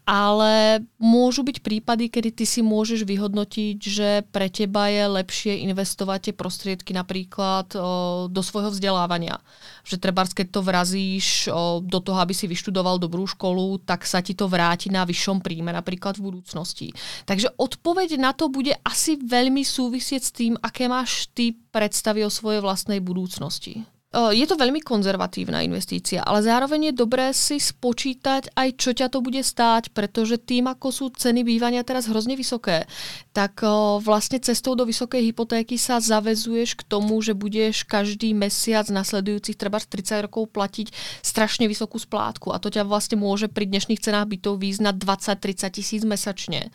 ale 0.08 0.80
môžu 0.96 1.44
byť 1.44 1.60
prípady, 1.60 2.08
kedy 2.08 2.32
ty 2.32 2.44
si 2.48 2.64
môžeš 2.64 3.04
vyhodnotiť, 3.04 3.76
že 3.84 4.08
pre 4.32 4.48
teba 4.48 4.88
je 4.88 5.04
lepšie 5.20 5.68
investovať 5.68 6.32
tie 6.32 6.34
prostriedky 6.34 6.96
napríklad 6.96 7.76
o, 7.76 7.84
do 8.32 8.40
svojho 8.40 8.72
vzdelávania. 8.72 9.44
Že 9.84 10.00
trebárs, 10.00 10.32
keď 10.32 10.56
to 10.56 10.60
vrazíš 10.64 11.52
o, 11.52 11.84
do 11.84 12.00
toho, 12.00 12.16
aby 12.24 12.32
si 12.32 12.48
vyštudoval 12.48 12.96
dobrú 12.96 13.28
školu, 13.28 13.84
tak 13.84 14.08
sa 14.08 14.24
ti 14.24 14.32
to 14.32 14.48
vráti 14.48 14.88
na 14.88 15.04
vyššom 15.04 15.44
príjme 15.44 15.68
napríklad 15.76 16.16
v 16.16 16.32
budúcnosti. 16.32 16.96
Takže 17.28 17.52
odpoveď 17.60 18.05
odpoveď 18.06 18.22
na 18.22 18.30
to 18.30 18.46
bude 18.46 18.70
asi 18.86 19.18
veľmi 19.18 19.66
súvisieť 19.66 20.22
s 20.22 20.30
tým, 20.30 20.54
aké 20.62 20.86
máš 20.86 21.26
ty 21.34 21.58
predstavy 21.74 22.22
o 22.22 22.30
svojej 22.30 22.62
vlastnej 22.62 23.02
budúcnosti. 23.02 23.82
Je 24.16 24.46
to 24.48 24.56
veľmi 24.56 24.80
konzervatívna 24.80 25.60
investícia, 25.60 26.24
ale 26.24 26.40
zároveň 26.40 26.88
je 26.88 27.00
dobré 27.04 27.36
si 27.36 27.60
spočítať 27.60 28.54
aj, 28.54 28.68
čo 28.78 28.96
ťa 28.96 29.12
to 29.12 29.20
bude 29.20 29.42
stáť, 29.44 29.92
pretože 29.92 30.40
tým, 30.40 30.72
ako 30.72 30.88
sú 30.88 31.04
ceny 31.12 31.44
bývania 31.44 31.84
teraz 31.84 32.08
hrozne 32.08 32.32
vysoké, 32.32 32.88
tak 33.36 33.60
vlastne 34.00 34.40
cestou 34.40 34.72
do 34.72 34.88
vysokej 34.88 35.20
hypotéky 35.20 35.76
sa 35.76 36.00
zavezuješ 36.00 36.80
k 36.80 36.82
tomu, 36.88 37.20
že 37.20 37.36
budeš 37.36 37.84
každý 37.84 38.32
mesiac 38.32 38.88
nasledujúcich 38.88 39.58
treba 39.58 39.82
30 39.82 40.30
rokov 40.30 40.48
platiť 40.48 40.94
strašne 41.20 41.68
vysokú 41.68 42.00
splátku 42.00 42.54
a 42.54 42.62
to 42.62 42.72
ťa 42.72 42.88
vlastne 42.88 43.20
môže 43.20 43.52
pri 43.52 43.68
dnešných 43.68 44.00
cenách 44.00 44.32
bytov 44.32 44.62
výjsť 44.62 44.80
na 44.80 44.96
20-30 44.96 45.76
tisíc 45.76 46.02
mesačne 46.08 46.72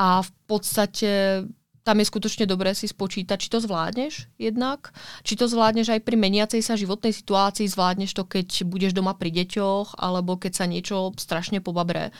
a 0.00 0.24
v 0.24 0.30
podstate 0.48 1.44
tam 1.84 1.96
je 2.00 2.08
skutočne 2.08 2.44
dobré 2.48 2.72
si 2.72 2.88
spočítať, 2.88 3.36
či 3.36 3.48
to 3.52 3.60
zvládneš 3.60 4.28
jednak, 4.36 4.92
či 5.24 5.36
to 5.36 5.48
zvládneš 5.48 5.92
aj 5.96 6.00
pri 6.04 6.16
meniacej 6.16 6.60
sa 6.64 6.76
životnej 6.76 7.12
situácii, 7.12 7.68
zvládneš 7.68 8.16
to, 8.16 8.24
keď 8.24 8.64
budeš 8.68 8.92
doma 8.96 9.16
pri 9.16 9.32
deťoch, 9.32 9.96
alebo 9.96 10.40
keď 10.40 10.52
sa 10.56 10.64
niečo 10.68 11.12
strašne 11.16 11.64
pobabre 11.64 12.12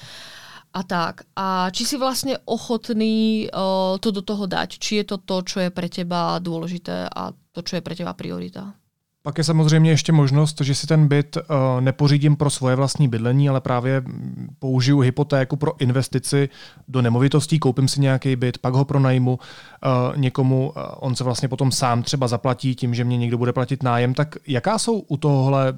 a 0.70 0.80
tak. 0.86 1.28
A 1.36 1.68
či 1.74 1.84
si 1.84 1.96
vlastne 2.00 2.40
ochotný 2.48 3.48
uh, 3.50 4.00
to 4.00 4.08
do 4.14 4.22
toho 4.24 4.48
dať, 4.48 4.80
či 4.80 5.02
je 5.02 5.04
to 5.12 5.16
to, 5.20 5.44
čo 5.44 5.58
je 5.68 5.70
pre 5.70 5.92
teba 5.92 6.40
dôležité 6.40 7.10
a 7.10 7.34
to, 7.52 7.60
čo 7.60 7.78
je 7.78 7.84
pre 7.84 7.92
teba 7.92 8.16
priorita. 8.16 8.79
Pak 9.22 9.38
je 9.38 9.44
samozřejmě 9.44 9.90
ještě 9.90 10.12
možnost, 10.12 10.60
že 10.60 10.74
si 10.74 10.86
ten 10.86 11.08
byt 11.08 11.36
uh, 11.36 11.80
nepořídím 11.80 12.36
pro 12.36 12.50
svoje 12.50 12.76
vlastní 12.76 13.08
bydlení, 13.08 13.48
ale 13.48 13.60
právě 13.60 14.02
použiju 14.58 15.00
hypotéku 15.00 15.56
pro 15.56 15.80
investici 15.80 16.48
do 16.88 17.02
nemovitostí, 17.02 17.58
koupím 17.58 17.88
si 17.88 18.00
nějaký 18.00 18.36
byt, 18.36 18.58
pak 18.58 18.74
ho 18.74 18.84
pronajmu 18.84 19.32
uh, 19.32 20.16
někomu, 20.16 20.72
uh, 20.76 20.82
on 20.98 21.16
se 21.16 21.24
vlastně 21.24 21.48
potom 21.48 21.72
sám 21.72 22.02
třeba 22.02 22.28
zaplatí 22.28 22.74
tím, 22.74 22.94
že 22.94 23.04
mě 23.04 23.16
někdo 23.16 23.38
bude 23.38 23.52
platit 23.52 23.82
nájem. 23.82 24.14
Tak 24.14 24.36
jaká 24.46 24.78
jsou 24.78 24.98
u, 24.98 25.16
tohle, 25.16 25.74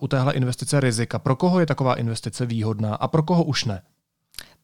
u 0.00 0.08
téhle 0.08 0.32
investice 0.32 0.80
rizika? 0.80 1.18
Pro 1.18 1.36
koho 1.36 1.60
je 1.60 1.66
taková 1.66 1.94
investice 1.94 2.46
výhodná 2.46 2.94
a 2.94 3.08
pro 3.08 3.22
koho 3.22 3.44
už 3.44 3.64
ne? 3.64 3.82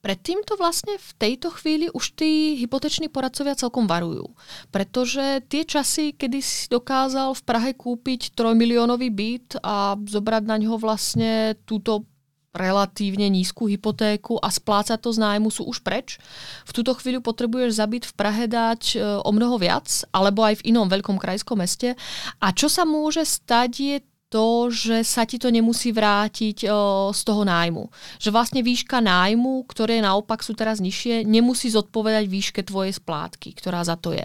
Pred 0.00 0.18
týmto 0.24 0.56
vlastne 0.56 0.96
v 0.96 1.10
tejto 1.20 1.52
chvíli 1.60 1.92
už 1.92 2.16
tí 2.16 2.56
hypoteční 2.56 3.12
poradcovia 3.12 3.52
celkom 3.52 3.84
varujú. 3.84 4.32
Pretože 4.72 5.44
tie 5.44 5.68
časy, 5.68 6.16
kedy 6.16 6.40
si 6.40 6.72
dokázal 6.72 7.36
v 7.36 7.42
Prahe 7.44 7.70
kúpiť 7.76 8.32
trojmiliónový 8.32 9.12
byt 9.12 9.60
a 9.60 10.00
zobrať 10.00 10.42
na 10.48 10.56
ňo 10.56 10.80
vlastne 10.80 11.52
túto 11.68 12.08
relatívne 12.50 13.30
nízku 13.30 13.70
hypotéku 13.70 14.34
a 14.42 14.50
splácať 14.50 14.98
to 14.98 15.14
z 15.14 15.22
nájmu 15.22 15.54
sú 15.54 15.70
už 15.70 15.86
preč. 15.86 16.18
V 16.66 16.74
túto 16.74 16.98
chvíľu 16.98 17.22
potrebuješ 17.22 17.78
zabiť 17.78 18.02
v 18.10 18.16
Prahe 18.18 18.44
dať 18.50 18.82
e, 18.94 19.22
o 19.22 19.30
mnoho 19.30 19.54
viac, 19.54 19.86
alebo 20.10 20.42
aj 20.42 20.58
v 20.58 20.74
inom 20.74 20.90
veľkom 20.90 21.14
krajskom 21.14 21.62
meste. 21.62 21.94
A 22.42 22.50
čo 22.50 22.66
sa 22.66 22.82
môže 22.82 23.22
stať 23.22 23.70
je 23.78 23.96
to, 24.30 24.70
že 24.70 25.02
sa 25.02 25.26
ti 25.26 25.42
to 25.42 25.50
nemusí 25.50 25.90
vrátiť 25.90 26.70
o, 26.70 27.10
z 27.10 27.20
toho 27.26 27.42
nájmu. 27.42 27.90
Že 28.22 28.30
vlastne 28.30 28.60
výška 28.62 29.02
nájmu, 29.02 29.66
ktoré 29.66 29.98
naopak 29.98 30.46
sú 30.46 30.54
teraz 30.54 30.78
nižšie, 30.78 31.26
nemusí 31.26 31.66
zodpovedať 31.68 32.24
výške 32.30 32.60
tvojej 32.62 32.94
splátky, 32.94 33.58
ktorá 33.58 33.82
za 33.82 33.98
to 33.98 34.14
je. 34.14 34.22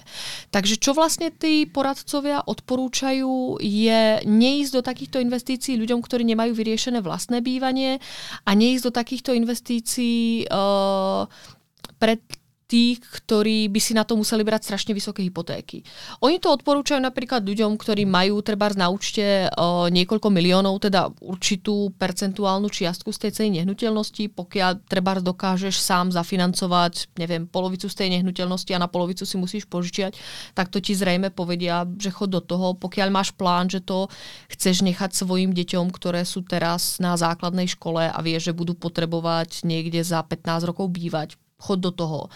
Takže 0.53 0.77
čo 0.77 0.93
vlastne 0.93 1.33
tí 1.33 1.65
poradcovia 1.65 2.45
odporúčajú 2.45 3.57
je 3.59 4.21
neísť 4.23 4.71
do 4.77 4.81
takýchto 4.85 5.17
investícií 5.17 5.73
ľuďom, 5.81 6.05
ktorí 6.05 6.21
nemajú 6.21 6.53
vyriešené 6.53 7.01
vlastné 7.01 7.41
bývanie 7.41 7.97
a 8.45 8.51
neísť 8.53 8.83
do 8.85 8.91
takýchto 8.93 9.33
investícií 9.33 10.45
o, 10.53 11.25
pred 11.97 12.21
tých, 12.65 12.97
ktorí 12.97 13.69
by 13.69 13.79
si 13.79 13.93
na 13.93 14.01
to 14.01 14.17
museli 14.17 14.41
brať 14.41 14.73
strašne 14.73 14.97
vysoké 14.97 15.21
hypotéky. 15.21 15.85
Oni 16.25 16.41
to 16.41 16.49
odporúčajú 16.49 16.97
napríklad 16.97 17.45
ľuďom, 17.45 17.77
ktorí 17.77 18.09
majú 18.09 18.41
treba 18.41 18.73
na 18.73 18.89
účte 18.89 19.49
o, 19.53 19.85
niekoľko 19.93 20.33
miliónov, 20.33 20.81
teda 20.81 21.13
určitú 21.21 21.93
percentuálnu 21.93 22.65
čiastku 22.65 23.13
z 23.13 23.21
tej 23.21 23.31
ceny 23.37 23.49
nehnuteľnosti, 23.61 24.33
pokiaľ 24.33 24.89
treba 24.89 25.21
dokážeš 25.21 25.77
sám 25.77 26.09
zafinancovať, 26.09 27.13
neviem, 27.21 27.45
polovicu 27.45 27.85
z 27.85 27.95
tej 27.95 28.07
nehnuteľnosti 28.17 28.73
a 28.73 28.81
na 28.81 28.89
polovicu 28.89 29.23
si 29.29 29.37
musíš 29.37 29.69
požičiať, 29.69 30.17
tak 30.57 30.73
to 30.73 30.81
ti 30.81 30.97
zrejme 30.97 31.29
povedia, 31.29 31.85
že 32.01 32.09
chod 32.09 32.33
do 32.33 32.41
toho, 32.41 32.73
pokiaľ 32.73 33.13
máš 33.13 33.29
plán, 33.37 33.69
že 33.69 33.85
to 33.85 34.09
chceš 34.49 34.81
nechať 34.81 35.13
svojim 35.13 35.53
deťom, 35.53 35.93
ktoré 35.93 36.25
sú 36.25 36.41
teraz 36.41 36.97
na 36.97 37.13
základnej 37.13 37.69
škole 37.69 38.09
a 38.09 38.19
vieš, 38.25 38.49
že 38.49 38.57
budú 38.57 38.73
potrebovať 38.73 39.61
niekde 39.61 40.01
za 40.01 40.25
15 40.25 40.65
rokov 40.65 40.89
bývať, 40.89 41.37
chod 41.55 41.79
do 41.79 41.91
toho. 41.91 42.27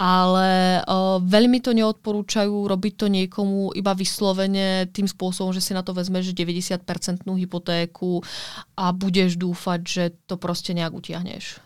Ale 0.00 0.80
uh, 0.82 1.20
veľmi 1.22 1.60
to 1.60 1.76
neodporúčajú 1.76 2.66
robiť 2.66 2.92
to 2.96 3.06
niekomu 3.12 3.76
iba 3.76 3.92
vyslovene 3.92 4.88
tým 4.90 5.06
spôsobom, 5.06 5.52
že 5.52 5.60
si 5.60 5.76
na 5.76 5.84
to 5.84 5.92
vezmeš 5.92 6.32
90% 6.32 6.80
hypotéku 7.24 8.24
a 8.76 8.90
budeš 8.90 9.36
dúfať, 9.36 9.80
že 9.84 10.04
to 10.24 10.40
proste 10.40 10.72
nejak 10.72 10.92
utiahneš. 10.92 11.60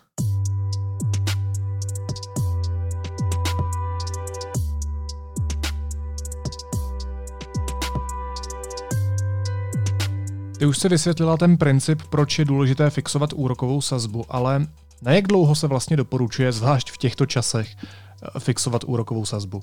Ty 10.59 10.67
už 10.67 10.79
si 10.79 10.89
vysvětlila 10.89 11.37
ten 11.37 11.57
princip, 11.57 12.03
proč 12.11 12.39
je 12.39 12.45
důležité 12.45 12.91
fixovat 12.91 13.31
úrokovou 13.33 13.81
sazbu, 13.81 14.25
ale 14.29 14.67
na 15.03 15.13
jak 15.13 15.27
dlouho 15.27 15.55
se 15.55 15.67
vlastně 15.67 15.97
doporučuje, 15.97 16.53
zvlášť 16.53 16.91
v 16.91 16.99
těchto 16.99 17.27
časech, 17.27 17.69
eh, 17.77 18.41
fixovat 18.41 18.85
úrokovou 18.85 19.25
sazbu? 19.25 19.63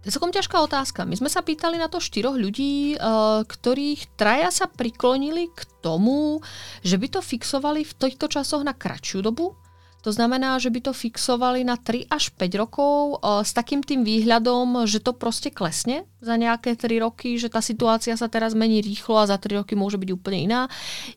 To 0.00 0.08
je 0.08 0.16
celkom 0.16 0.32
ťažká 0.32 0.56
otázka. 0.64 1.04
My 1.04 1.12
sme 1.12 1.28
sa 1.28 1.44
pýtali 1.44 1.76
na 1.76 1.84
to 1.92 2.00
štyroch 2.00 2.32
ľudí, 2.32 2.96
eh, 2.96 3.00
ktorých 3.44 4.16
traja 4.16 4.48
sa 4.48 4.64
priklonili 4.64 5.52
k 5.52 5.60
tomu, 5.84 6.40
že 6.80 6.96
by 6.96 7.08
to 7.08 7.20
fixovali 7.20 7.84
v 7.84 7.92
týchto 7.92 8.32
časoch 8.32 8.64
na 8.64 8.72
kratšiu 8.72 9.20
dobu 9.20 9.60
to 10.00 10.10
znamená, 10.10 10.56
že 10.56 10.72
by 10.72 10.90
to 10.90 10.92
fixovali 10.96 11.60
na 11.62 11.76
3 11.76 12.08
až 12.08 12.32
5 12.32 12.60
rokov 12.60 13.20
uh, 13.20 13.44
s 13.44 13.52
takým 13.52 13.84
tým 13.84 14.00
výhľadom, 14.02 14.88
že 14.88 15.04
to 15.04 15.12
proste 15.12 15.52
klesne 15.52 16.08
za 16.24 16.36
nejaké 16.36 16.76
3 16.76 17.04
roky, 17.04 17.36
že 17.36 17.52
tá 17.52 17.60
situácia 17.60 18.16
sa 18.16 18.28
teraz 18.28 18.56
mení 18.56 18.80
rýchlo 18.80 19.20
a 19.20 19.28
za 19.28 19.36
3 19.36 19.60
roky 19.64 19.76
môže 19.76 20.00
byť 20.00 20.10
úplne 20.12 20.38
iná. 20.48 20.60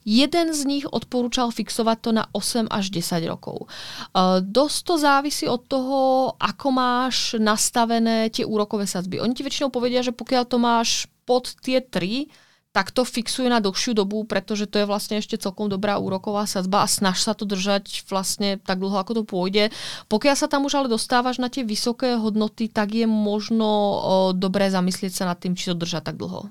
Jeden 0.04 0.52
z 0.52 0.62
nich 0.68 0.86
odporúčal 0.88 1.52
fixovať 1.56 1.98
to 2.04 2.10
na 2.12 2.24
8 2.36 2.68
až 2.68 2.92
10 2.92 3.24
rokov. 3.32 3.72
Uh, 4.12 4.44
dosť 4.44 4.80
to 4.84 4.94
závisí 5.00 5.46
od 5.48 5.64
toho, 5.68 6.00
ako 6.40 6.68
máš 6.72 7.40
nastavené 7.40 8.28
tie 8.32 8.44
úrokové 8.44 8.84
sadzby. 8.84 9.24
Oni 9.24 9.32
ti 9.32 9.48
väčšinou 9.48 9.72
povedia, 9.72 10.04
že 10.04 10.12
pokiaľ 10.12 10.44
to 10.44 10.58
máš 10.60 11.08
pod 11.24 11.56
tie 11.64 11.80
3, 11.80 12.28
tak 12.74 12.90
to 12.90 13.06
fixuje 13.06 13.54
na 13.54 13.62
dlhšiu 13.62 13.94
dobu, 13.94 14.26
pretože 14.26 14.66
to 14.66 14.82
je 14.82 14.90
vlastne 14.90 15.22
ešte 15.22 15.38
celkom 15.38 15.70
dobrá 15.70 16.02
úroková 16.02 16.50
sadzba 16.50 16.82
a 16.82 16.90
snaž 16.90 17.22
sa 17.22 17.38
to 17.38 17.46
držať 17.46 18.02
vlastne 18.10 18.58
tak 18.58 18.82
dlho, 18.82 18.98
ako 18.98 19.22
to 19.22 19.24
pôjde. 19.30 19.70
Pokiaľ 20.10 20.36
sa 20.36 20.50
tam 20.50 20.66
už 20.66 20.82
ale 20.82 20.90
dostávaš 20.90 21.38
na 21.38 21.54
tie 21.54 21.62
vysoké 21.62 22.18
hodnoty, 22.18 22.74
tak 22.74 22.98
je 22.98 23.06
možno 23.06 23.70
o, 23.70 23.98
dobré 24.34 24.74
zamyslieť 24.74 25.14
sa 25.14 25.30
nad 25.30 25.38
tým, 25.38 25.54
či 25.54 25.70
to 25.70 25.78
držať 25.78 26.02
tak 26.10 26.18
dlho. 26.18 26.50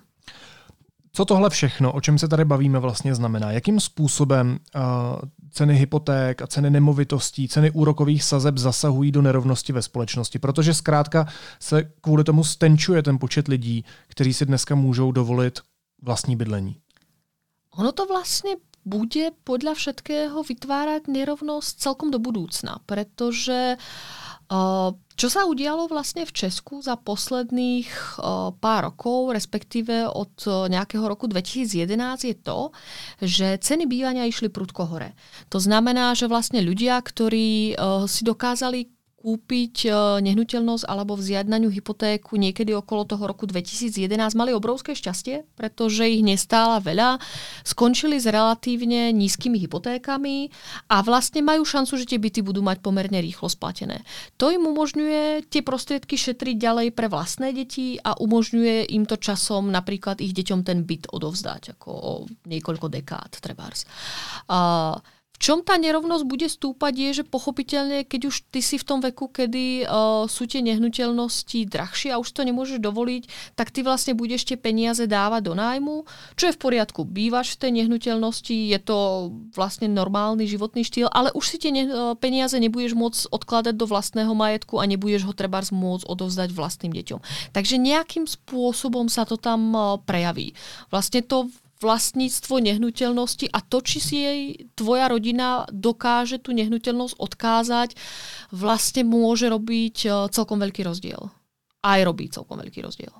Co 1.13 1.25
tohle 1.25 1.51
všechno, 1.51 1.93
o 1.93 2.01
čem 2.01 2.19
se 2.19 2.29
tady 2.29 2.45
bavíme, 2.45 2.79
vlastně 2.79 3.15
znamená? 3.15 3.53
Jakým 3.53 3.81
způsobem 3.81 4.59
uh, 4.75 4.83
ceny 5.51 5.77
hypoték 5.77 6.43
a 6.43 6.47
ceny 6.47 6.71
nemovitostí, 6.71 7.49
ceny 7.49 7.71
úrokových 7.71 8.25
sazeb 8.25 8.59
zasahují 8.59 9.13
do 9.13 9.23
nerovnosti 9.23 9.73
ve 9.73 9.83
společnosti? 9.83 10.39
Protože 10.39 10.75
zkrátka 10.75 11.27
se 11.61 11.83
kvůli 12.01 12.25
tomu 12.25 12.45
stenčuje 12.45 13.03
ten 13.03 13.19
počet 13.19 13.49
lidí, 13.49 13.85
kteří 14.09 14.35
si 14.35 14.47
dneska 14.47 14.75
můžou 14.75 15.13
dovolit 15.13 15.61
vlastní 16.03 16.37
bydlení. 16.37 16.83
Ono 17.79 17.95
to 17.95 18.05
vlastne 18.05 18.59
bude 18.83 19.31
podľa 19.47 19.79
všetkého 19.79 20.43
vytvárať 20.43 21.07
nerovnosť 21.07 21.73
celkom 21.79 22.11
do 22.11 22.19
budúcna, 22.19 22.83
pretože 22.85 23.79
čo 25.17 25.29
sa 25.33 25.49
udialo 25.49 25.89
vlastne 25.89 26.29
v 26.29 26.35
Česku 26.35 26.85
za 26.85 27.01
posledných 27.01 28.19
pár 28.61 28.81
rokov, 28.93 29.33
respektíve 29.33 30.05
od 30.11 30.35
nejakého 30.69 31.09
roku 31.09 31.25
2011 31.25 31.89
je 32.29 32.37
to, 32.37 32.69
že 33.23 33.57
ceny 33.65 33.89
bývania 33.89 34.29
išli 34.29 34.53
prudko 34.53 34.85
hore. 34.85 35.17
To 35.49 35.57
znamená, 35.57 36.13
že 36.13 36.29
vlastne 36.29 36.61
ľudia, 36.61 37.01
ktorí 37.01 37.79
si 38.05 38.23
dokázali 38.29 38.93
kúpiť 39.23 39.87
e, 39.87 39.91
nehnuteľnosť 40.27 40.83
alebo 40.91 41.15
vziať 41.15 41.47
na 41.47 41.63
ňu 41.63 41.71
hypotéku 41.71 42.35
niekedy 42.35 42.75
okolo 42.75 43.07
toho 43.07 43.31
roku 43.31 43.47
2011, 43.47 44.11
mali 44.35 44.51
obrovské 44.51 44.99
šťastie, 44.99 45.47
pretože 45.55 46.03
ich 46.03 46.27
nestála 46.27 46.83
veľa, 46.83 47.23
skončili 47.63 48.19
s 48.19 48.27
relatívne 48.27 49.15
nízkymi 49.15 49.63
hypotékami 49.63 50.51
a 50.91 51.07
vlastne 51.07 51.47
majú 51.47 51.63
šancu, 51.63 51.95
že 52.03 52.11
tie 52.11 52.19
byty 52.19 52.43
budú 52.43 52.67
mať 52.67 52.83
pomerne 52.83 53.23
rýchlo 53.23 53.47
splatené. 53.47 54.03
To 54.43 54.51
im 54.51 54.67
umožňuje 54.67 55.47
tie 55.47 55.63
prostriedky 55.63 56.19
šetriť 56.19 56.59
ďalej 56.59 56.89
pre 56.91 57.07
vlastné 57.07 57.55
deti 57.55 58.03
a 58.03 58.19
umožňuje 58.19 58.91
im 58.91 59.07
to 59.07 59.15
časom 59.15 59.71
napríklad 59.71 60.19
ich 60.19 60.35
deťom 60.35 60.67
ten 60.67 60.83
byt 60.83 61.07
odovzdať, 61.15 61.79
ako 61.79 61.91
o 61.95 62.13
niekoľko 62.51 62.91
dekád 62.91 63.39
trebárs. 63.39 63.87
Uh, 64.51 64.99
čom 65.43 65.67
tá 65.67 65.75
nerovnosť 65.75 66.23
bude 66.23 66.47
stúpať 66.47 66.95
je, 66.95 67.11
že 67.21 67.25
pochopiteľne, 67.27 68.07
keď 68.07 68.31
už 68.31 68.47
ty 68.55 68.63
si 68.63 68.79
v 68.79 68.87
tom 68.87 69.03
veku, 69.03 69.27
kedy 69.27 69.83
uh, 69.83 70.31
sú 70.31 70.47
tie 70.47 70.63
nehnuteľnosti 70.63 71.67
drahšie 71.67 72.15
a 72.15 72.23
už 72.23 72.31
to 72.31 72.47
nemôžeš 72.47 72.79
dovoliť, 72.79 73.57
tak 73.59 73.75
ty 73.75 73.83
vlastne 73.83 74.15
budeš 74.15 74.47
tie 74.47 74.55
peniaze 74.55 75.03
dávať 75.11 75.51
do 75.51 75.59
nájmu, 75.59 76.07
čo 76.39 76.47
je 76.47 76.55
v 76.55 76.63
poriadku. 76.63 77.03
Bývaš 77.03 77.59
v 77.59 77.67
tej 77.67 77.71
nehnuteľnosti, 77.83 78.55
je 78.55 78.79
to 78.79 78.99
vlastne 79.51 79.91
normálny 79.91 80.47
životný 80.47 80.87
štýl, 80.87 81.11
ale 81.11 81.35
už 81.35 81.43
si 81.43 81.57
tie 81.59 81.75
ne- 81.75 82.15
peniaze 82.23 82.55
nebudeš 82.55 82.95
môcť 82.95 83.35
odkladať 83.35 83.75
do 83.75 83.91
vlastného 83.91 84.31
majetku 84.39 84.79
a 84.79 84.87
nebudeš 84.87 85.27
ho 85.27 85.35
treba 85.35 85.59
môcť 85.59 86.07
odovzdať 86.07 86.55
vlastným 86.55 86.93
deťom. 86.95 87.51
Takže 87.51 87.81
nejakým 87.81 88.31
spôsobom 88.31 89.11
sa 89.11 89.27
to 89.27 89.41
tam 89.41 89.75
prejaví. 90.07 90.55
Vlastne 90.93 91.25
to 91.25 91.51
vlastníctvo 91.83 92.63
nehnuteľnosti 92.63 93.51
a 93.51 93.59
to, 93.59 93.83
či 93.83 93.99
si 93.99 94.17
jej 94.23 94.41
tvoja 94.79 95.11
rodina 95.11 95.67
dokáže 95.75 96.39
tú 96.39 96.55
nehnuteľnosť 96.55 97.19
odkázať, 97.19 97.99
vlastne 98.55 99.03
môže 99.03 99.51
robiť 99.51 99.97
e, 100.07 100.09
celkom 100.31 100.63
veľký 100.63 100.87
rozdiel. 100.87 101.19
Aj 101.83 102.01
robí 102.07 102.31
celkom 102.31 102.63
veľký 102.63 102.87
rozdiel. 102.87 103.11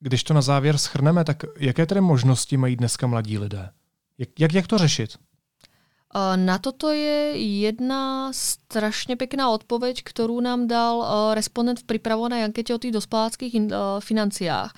Když 0.00 0.24
to 0.24 0.32
na 0.34 0.42
závěr 0.42 0.78
schrneme, 0.78 1.24
tak 1.24 1.44
jaké 1.60 1.86
tedy 1.86 2.00
možnosti 2.00 2.56
mají 2.56 2.76
dneska 2.76 3.06
mladí 3.06 3.38
lidé? 3.38 3.70
Jak, 4.18 4.28
jak, 4.40 4.52
jak 4.54 4.66
to 4.66 4.78
řešit? 4.78 5.10
E, 5.12 6.36
na 6.36 6.56
toto 6.58 6.88
je 6.88 7.36
jedna 7.36 8.32
strašne 8.32 9.20
pekná 9.20 9.52
odpoveď, 9.52 10.00
ktorú 10.00 10.40
nám 10.40 10.64
dal 10.64 10.96
e, 11.00 11.06
respondent 11.36 11.84
v 11.84 11.88
pripravovanej 11.92 12.48
ankete 12.48 12.72
o 12.72 12.80
tých 12.80 12.96
dospeláckých 12.96 13.52
financiách 14.00 14.72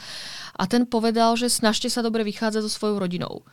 a 0.58 0.66
ten 0.66 0.82
povedal, 0.84 1.38
že 1.38 1.46
snažte 1.46 1.86
sa 1.86 2.02
dobre 2.02 2.26
vychádzať 2.26 2.62
so 2.66 2.70
svojou 2.70 2.98
rodinou. 2.98 3.46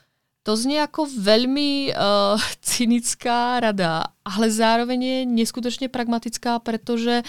To 0.46 0.54
znie 0.54 0.82
ako 0.82 1.10
veľmi 1.10 1.94
uh, 1.94 2.38
cynická 2.66 3.62
rada, 3.62 4.14
ale 4.26 4.50
zároveň 4.50 5.00
je 5.02 5.18
neskutočne 5.26 5.90
pragmatická, 5.90 6.62
pretože 6.62 7.22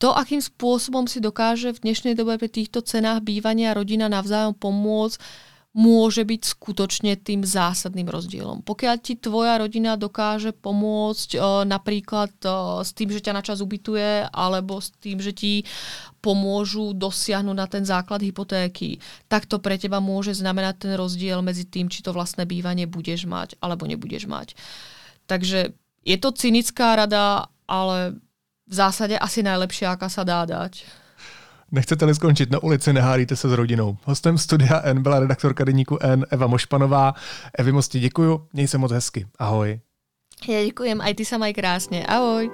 to, 0.00 0.16
akým 0.16 0.40
spôsobom 0.40 1.04
si 1.04 1.20
dokáže 1.20 1.76
v 1.76 1.82
dnešnej 1.84 2.16
dobe 2.16 2.40
pri 2.40 2.48
týchto 2.48 2.80
cenách 2.80 3.20
bývania 3.20 3.76
rodina 3.76 4.08
navzájom 4.08 4.56
pomôcť, 4.56 5.20
môže 5.70 6.26
byť 6.26 6.42
skutočne 6.42 7.14
tým 7.14 7.46
zásadným 7.46 8.10
rozdielom. 8.10 8.66
Pokiaľ 8.66 8.96
ti 8.98 9.14
tvoja 9.14 9.54
rodina 9.62 9.94
dokáže 9.94 10.50
pomôcť 10.50 11.38
uh, 11.38 11.62
napríklad 11.62 12.34
uh, 12.42 12.82
s 12.82 12.90
tým, 12.90 13.14
že 13.14 13.22
ťa 13.22 13.38
na 13.38 13.42
čas 13.46 13.62
ubytuje, 13.62 14.26
alebo 14.34 14.82
s 14.82 14.90
tým, 14.98 15.22
že 15.22 15.30
ti 15.30 15.62
pomôžu 16.18 16.90
dosiahnuť 16.90 17.56
na 17.56 17.66
ten 17.70 17.86
základ 17.86 18.18
hypotéky, 18.18 18.98
tak 19.30 19.46
to 19.46 19.62
pre 19.62 19.78
teba 19.78 20.02
môže 20.02 20.34
znamenať 20.34 20.90
ten 20.90 20.92
rozdiel 20.98 21.38
medzi 21.38 21.62
tým, 21.62 21.86
či 21.86 22.02
to 22.02 22.10
vlastné 22.10 22.50
bývanie 22.50 22.90
budeš 22.90 23.30
mať, 23.30 23.54
alebo 23.62 23.86
nebudeš 23.86 24.26
mať. 24.26 24.58
Takže 25.30 25.70
je 26.02 26.16
to 26.18 26.34
cynická 26.34 26.98
rada, 26.98 27.46
ale 27.70 28.18
v 28.66 28.74
zásade 28.74 29.14
asi 29.14 29.46
najlepšia, 29.46 29.94
aká 29.94 30.10
sa 30.10 30.26
dá 30.26 30.42
dať. 30.42 30.82
Nechcete-li 31.72 32.14
skončit 32.14 32.50
na 32.50 32.58
ulici, 32.62 32.92
nehádejte 32.92 33.36
se 33.36 33.48
s 33.48 33.52
rodinou. 33.52 33.96
Hostem 34.04 34.38
studia 34.38 34.80
N 34.84 35.02
byla 35.02 35.20
redaktorka 35.20 35.64
deníku 35.64 35.98
N 36.00 36.26
Eva 36.30 36.46
Mošpanová. 36.46 37.14
Evi 37.58 37.72
moc 37.72 37.88
ti 37.88 38.00
děkuju, 38.00 38.46
měj 38.52 38.68
se 38.68 38.78
moc 38.78 38.92
hezky. 38.92 39.26
Ahoj. 39.38 39.80
Ja 40.48 40.64
ďakujem, 40.64 41.04
aj 41.04 41.20
ty 41.20 41.24
sa 41.28 41.36
maj 41.36 41.52
krásne. 41.52 42.00
Ahoj. 42.08 42.48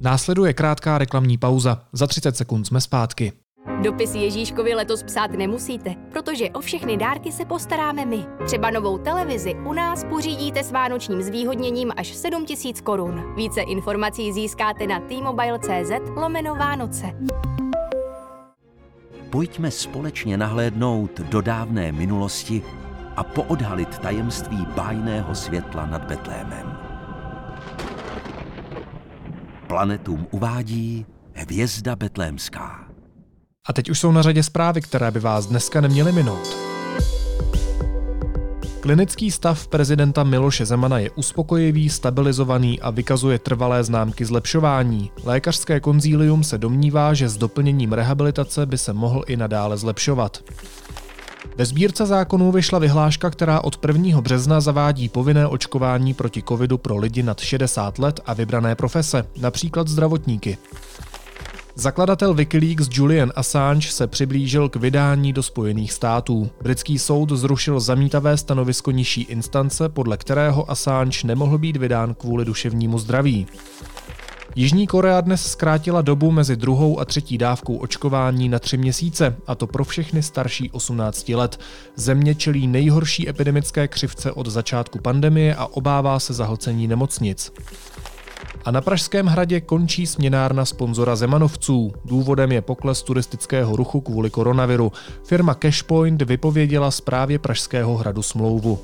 Následuje 0.00 0.52
krátká 0.52 0.98
reklamní 0.98 1.38
pauza. 1.38 1.88
Za 1.92 2.06
30 2.06 2.36
sekund 2.36 2.64
jsme 2.64 2.80
zpátky. 2.80 3.32
Dopis 3.82 4.14
Ježíškovi 4.14 4.74
letos 4.74 5.02
psát 5.02 5.30
nemusíte, 5.30 5.94
protože 6.12 6.50
o 6.50 6.60
všechny 6.60 6.96
dárky 6.96 7.32
se 7.32 7.44
postaráme 7.44 8.06
my. 8.06 8.26
Třeba 8.46 8.70
novou 8.70 8.98
televizi 8.98 9.54
u 9.54 9.72
nás 9.72 10.04
pořídíte 10.04 10.64
s 10.64 10.72
vánočním 10.72 11.22
zvýhodněním 11.22 11.92
až 11.96 12.14
7000 12.14 12.80
korun. 12.80 13.34
Více 13.36 13.60
informací 13.60 14.32
získáte 14.32 14.86
na 14.86 15.00
t-mobile.cz 15.00 15.90
lomeno 16.16 16.54
Vánoce. 16.54 17.06
Pojďme 19.30 19.70
společně 19.70 20.36
nahlédnout 20.36 21.20
do 21.20 21.40
dávné 21.40 21.92
minulosti 21.92 22.62
a 23.16 23.24
poodhalit 23.24 23.98
tajemství 23.98 24.66
bájného 24.76 25.34
světla 25.34 25.86
nad 25.86 26.04
Betlémem. 26.04 26.78
Planetům 29.66 30.26
uvádí 30.30 31.06
hvězda 31.34 31.96
betlémská. 31.96 32.89
A 33.68 33.72
teď 33.72 33.90
už 33.90 33.98
jsou 33.98 34.12
na 34.12 34.22
řadě 34.22 34.42
zprávy, 34.42 34.80
které 34.80 35.10
by 35.10 35.20
vás 35.20 35.46
dneska 35.46 35.80
neměly 35.80 36.12
minout. 36.12 36.56
Klinický 38.80 39.30
stav 39.30 39.66
prezidenta 39.66 40.24
Miloše 40.24 40.66
Zemana 40.66 40.98
je 40.98 41.10
uspokojivý, 41.10 41.88
stabilizovaný 41.88 42.80
a 42.80 42.90
vykazuje 42.90 43.38
trvalé 43.38 43.84
známky 43.84 44.24
zlepšování. 44.24 45.10
Lékařské 45.24 45.80
konzílium 45.80 46.44
se 46.44 46.58
domnívá, 46.58 47.14
že 47.14 47.28
s 47.28 47.36
doplněním 47.36 47.92
rehabilitace 47.92 48.66
by 48.66 48.78
se 48.78 48.92
mohl 48.92 49.24
i 49.26 49.36
nadále 49.36 49.76
zlepšovat. 49.76 50.38
Ve 51.56 51.64
sbírce 51.64 52.06
zákonů 52.06 52.52
vyšla 52.52 52.78
vyhláška, 52.78 53.30
která 53.30 53.60
od 53.60 53.86
1. 53.86 54.20
března 54.20 54.60
zavádí 54.60 55.08
povinné 55.08 55.46
očkování 55.46 56.14
proti 56.14 56.42
covidu 56.42 56.78
pro 56.78 56.96
lidi 56.96 57.22
nad 57.22 57.40
60 57.40 57.98
let 57.98 58.20
a 58.26 58.34
vybrané 58.34 58.74
profese, 58.74 59.26
například 59.40 59.88
zdravotníky. 59.88 60.58
Zakladatel 61.74 62.34
Wikileaks 62.34 62.88
Julian 62.90 63.32
Assange 63.36 63.88
se 63.88 64.06
přiblížil 64.06 64.68
k 64.68 64.76
vydání 64.76 65.32
do 65.32 65.42
Spojených 65.42 65.92
států. 65.92 66.50
Britský 66.62 66.98
soud 66.98 67.30
zrušil 67.30 67.80
zamítavé 67.80 68.36
stanovisko 68.36 68.90
nižší 68.90 69.22
instance, 69.22 69.88
podle 69.88 70.16
kterého 70.16 70.70
Assange 70.70 71.26
nemohl 71.26 71.58
být 71.58 71.76
vydán 71.76 72.14
kvůli 72.14 72.44
duševnímu 72.44 72.98
zdraví. 72.98 73.46
Jižní 74.54 74.86
Korea 74.86 75.20
dnes 75.20 75.50
zkrátila 75.52 76.02
dobu 76.02 76.30
mezi 76.30 76.56
druhou 76.56 77.00
a 77.00 77.04
třetí 77.04 77.38
dávkou 77.38 77.76
očkování 77.76 78.48
na 78.48 78.58
tři 78.58 78.76
měsíce, 78.76 79.36
a 79.46 79.54
to 79.54 79.66
pro 79.66 79.84
všechny 79.84 80.22
starší 80.22 80.70
18 80.70 81.28
let. 81.28 81.60
Země 81.96 82.34
čelí 82.34 82.66
nejhorší 82.66 83.28
epidemické 83.28 83.88
křivce 83.88 84.32
od 84.32 84.46
začátku 84.46 84.98
pandemie 84.98 85.54
a 85.54 85.66
obává 85.66 86.18
se 86.18 86.34
zahlcení 86.34 86.88
nemocnic. 86.88 87.52
A 88.64 88.70
na 88.70 88.80
Pražském 88.80 89.26
hradě 89.26 89.60
končí 89.60 90.06
směnárna 90.06 90.64
sponzora 90.64 91.16
Zemanovců. 91.16 91.92
Důvodem 92.04 92.52
je 92.52 92.62
pokles 92.62 93.02
turistického 93.02 93.76
ruchu 93.76 94.00
kvůli 94.00 94.30
koronaviru. 94.30 94.92
Firma 95.24 95.54
Cashpoint 95.54 96.22
vypověděla 96.22 96.90
zprávě 96.90 97.38
Pražského 97.38 97.96
hradu 97.96 98.22
smlouvu. 98.22 98.78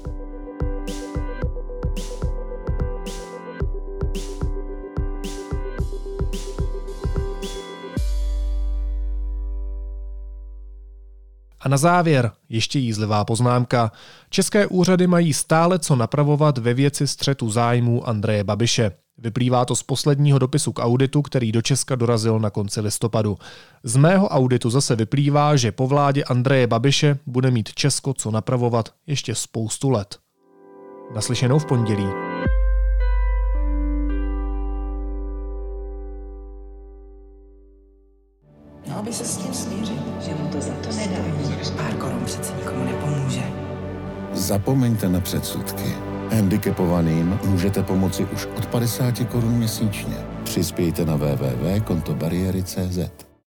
A 11.61 11.69
na 11.69 11.77
závěr 11.77 12.31
ještě 12.49 12.79
jízlivá 12.79 13.25
poznámka. 13.25 13.93
České 14.31 14.67
úřady 14.67 15.07
mají 15.07 15.33
stále 15.33 15.79
co 15.79 15.97
napravovat 15.97 16.59
ve 16.59 16.75
věci 16.75 17.07
střetu 17.07 17.51
zájmů 17.51 18.09
Andreje 18.09 18.45
Babiše. 18.45 19.06
Vyplývá 19.19 19.65
to 19.65 19.77
z 19.77 19.83
posledního 19.83 20.39
dopisu 20.39 20.73
k 20.73 20.85
auditu, 20.85 21.23
který 21.23 21.53
do 21.53 21.63
Česka 21.63 21.95
dorazil 21.95 22.39
na 22.39 22.51
konci 22.51 22.81
listopadu. 22.81 23.39
Z 23.83 23.97
mého 23.97 24.29
auditu 24.29 24.71
zase 24.71 24.97
vyplývá, 24.97 25.57
že 25.57 25.73
po 25.73 25.87
vládě 25.87 26.25
Andreje 26.25 26.67
Babiše 26.67 27.19
bude 27.27 27.51
mít 27.51 27.75
Česko 27.75 28.15
co 28.15 28.31
napravovat 28.31 28.89
ještě 29.07 29.35
spoustu 29.35 29.91
let. 29.91 30.19
Naslyšenou 31.15 31.59
v 31.59 31.67
pondělí. 31.67 32.07
Měl 38.87 39.03
by 39.03 39.13
se 39.13 39.25
s 39.25 39.37
tím 39.37 39.55
smířit, 39.55 40.03
že 40.21 40.35
mu 40.35 40.49
to 40.49 40.61
za 40.61 40.73
to 40.73 40.89
nedá. 40.97 41.19
Pár 41.77 41.95
korun 41.95 42.25
přece 42.25 42.55
nikomu 42.57 42.85
nepomůže. 42.85 43.43
Zapomeňte 44.33 45.09
na 45.09 45.21
předsudky. 45.21 46.06
Handicapovaným 46.33 47.39
můžete 47.45 47.83
pomoci 47.83 48.25
už 48.25 48.49
od 48.57 48.67
50 48.67 49.15
korun 49.29 49.53
měsíčně. 49.53 50.17
Přispějte 50.45 51.05
na 51.05 51.17
www.kontobariéry.cz. 51.17 53.26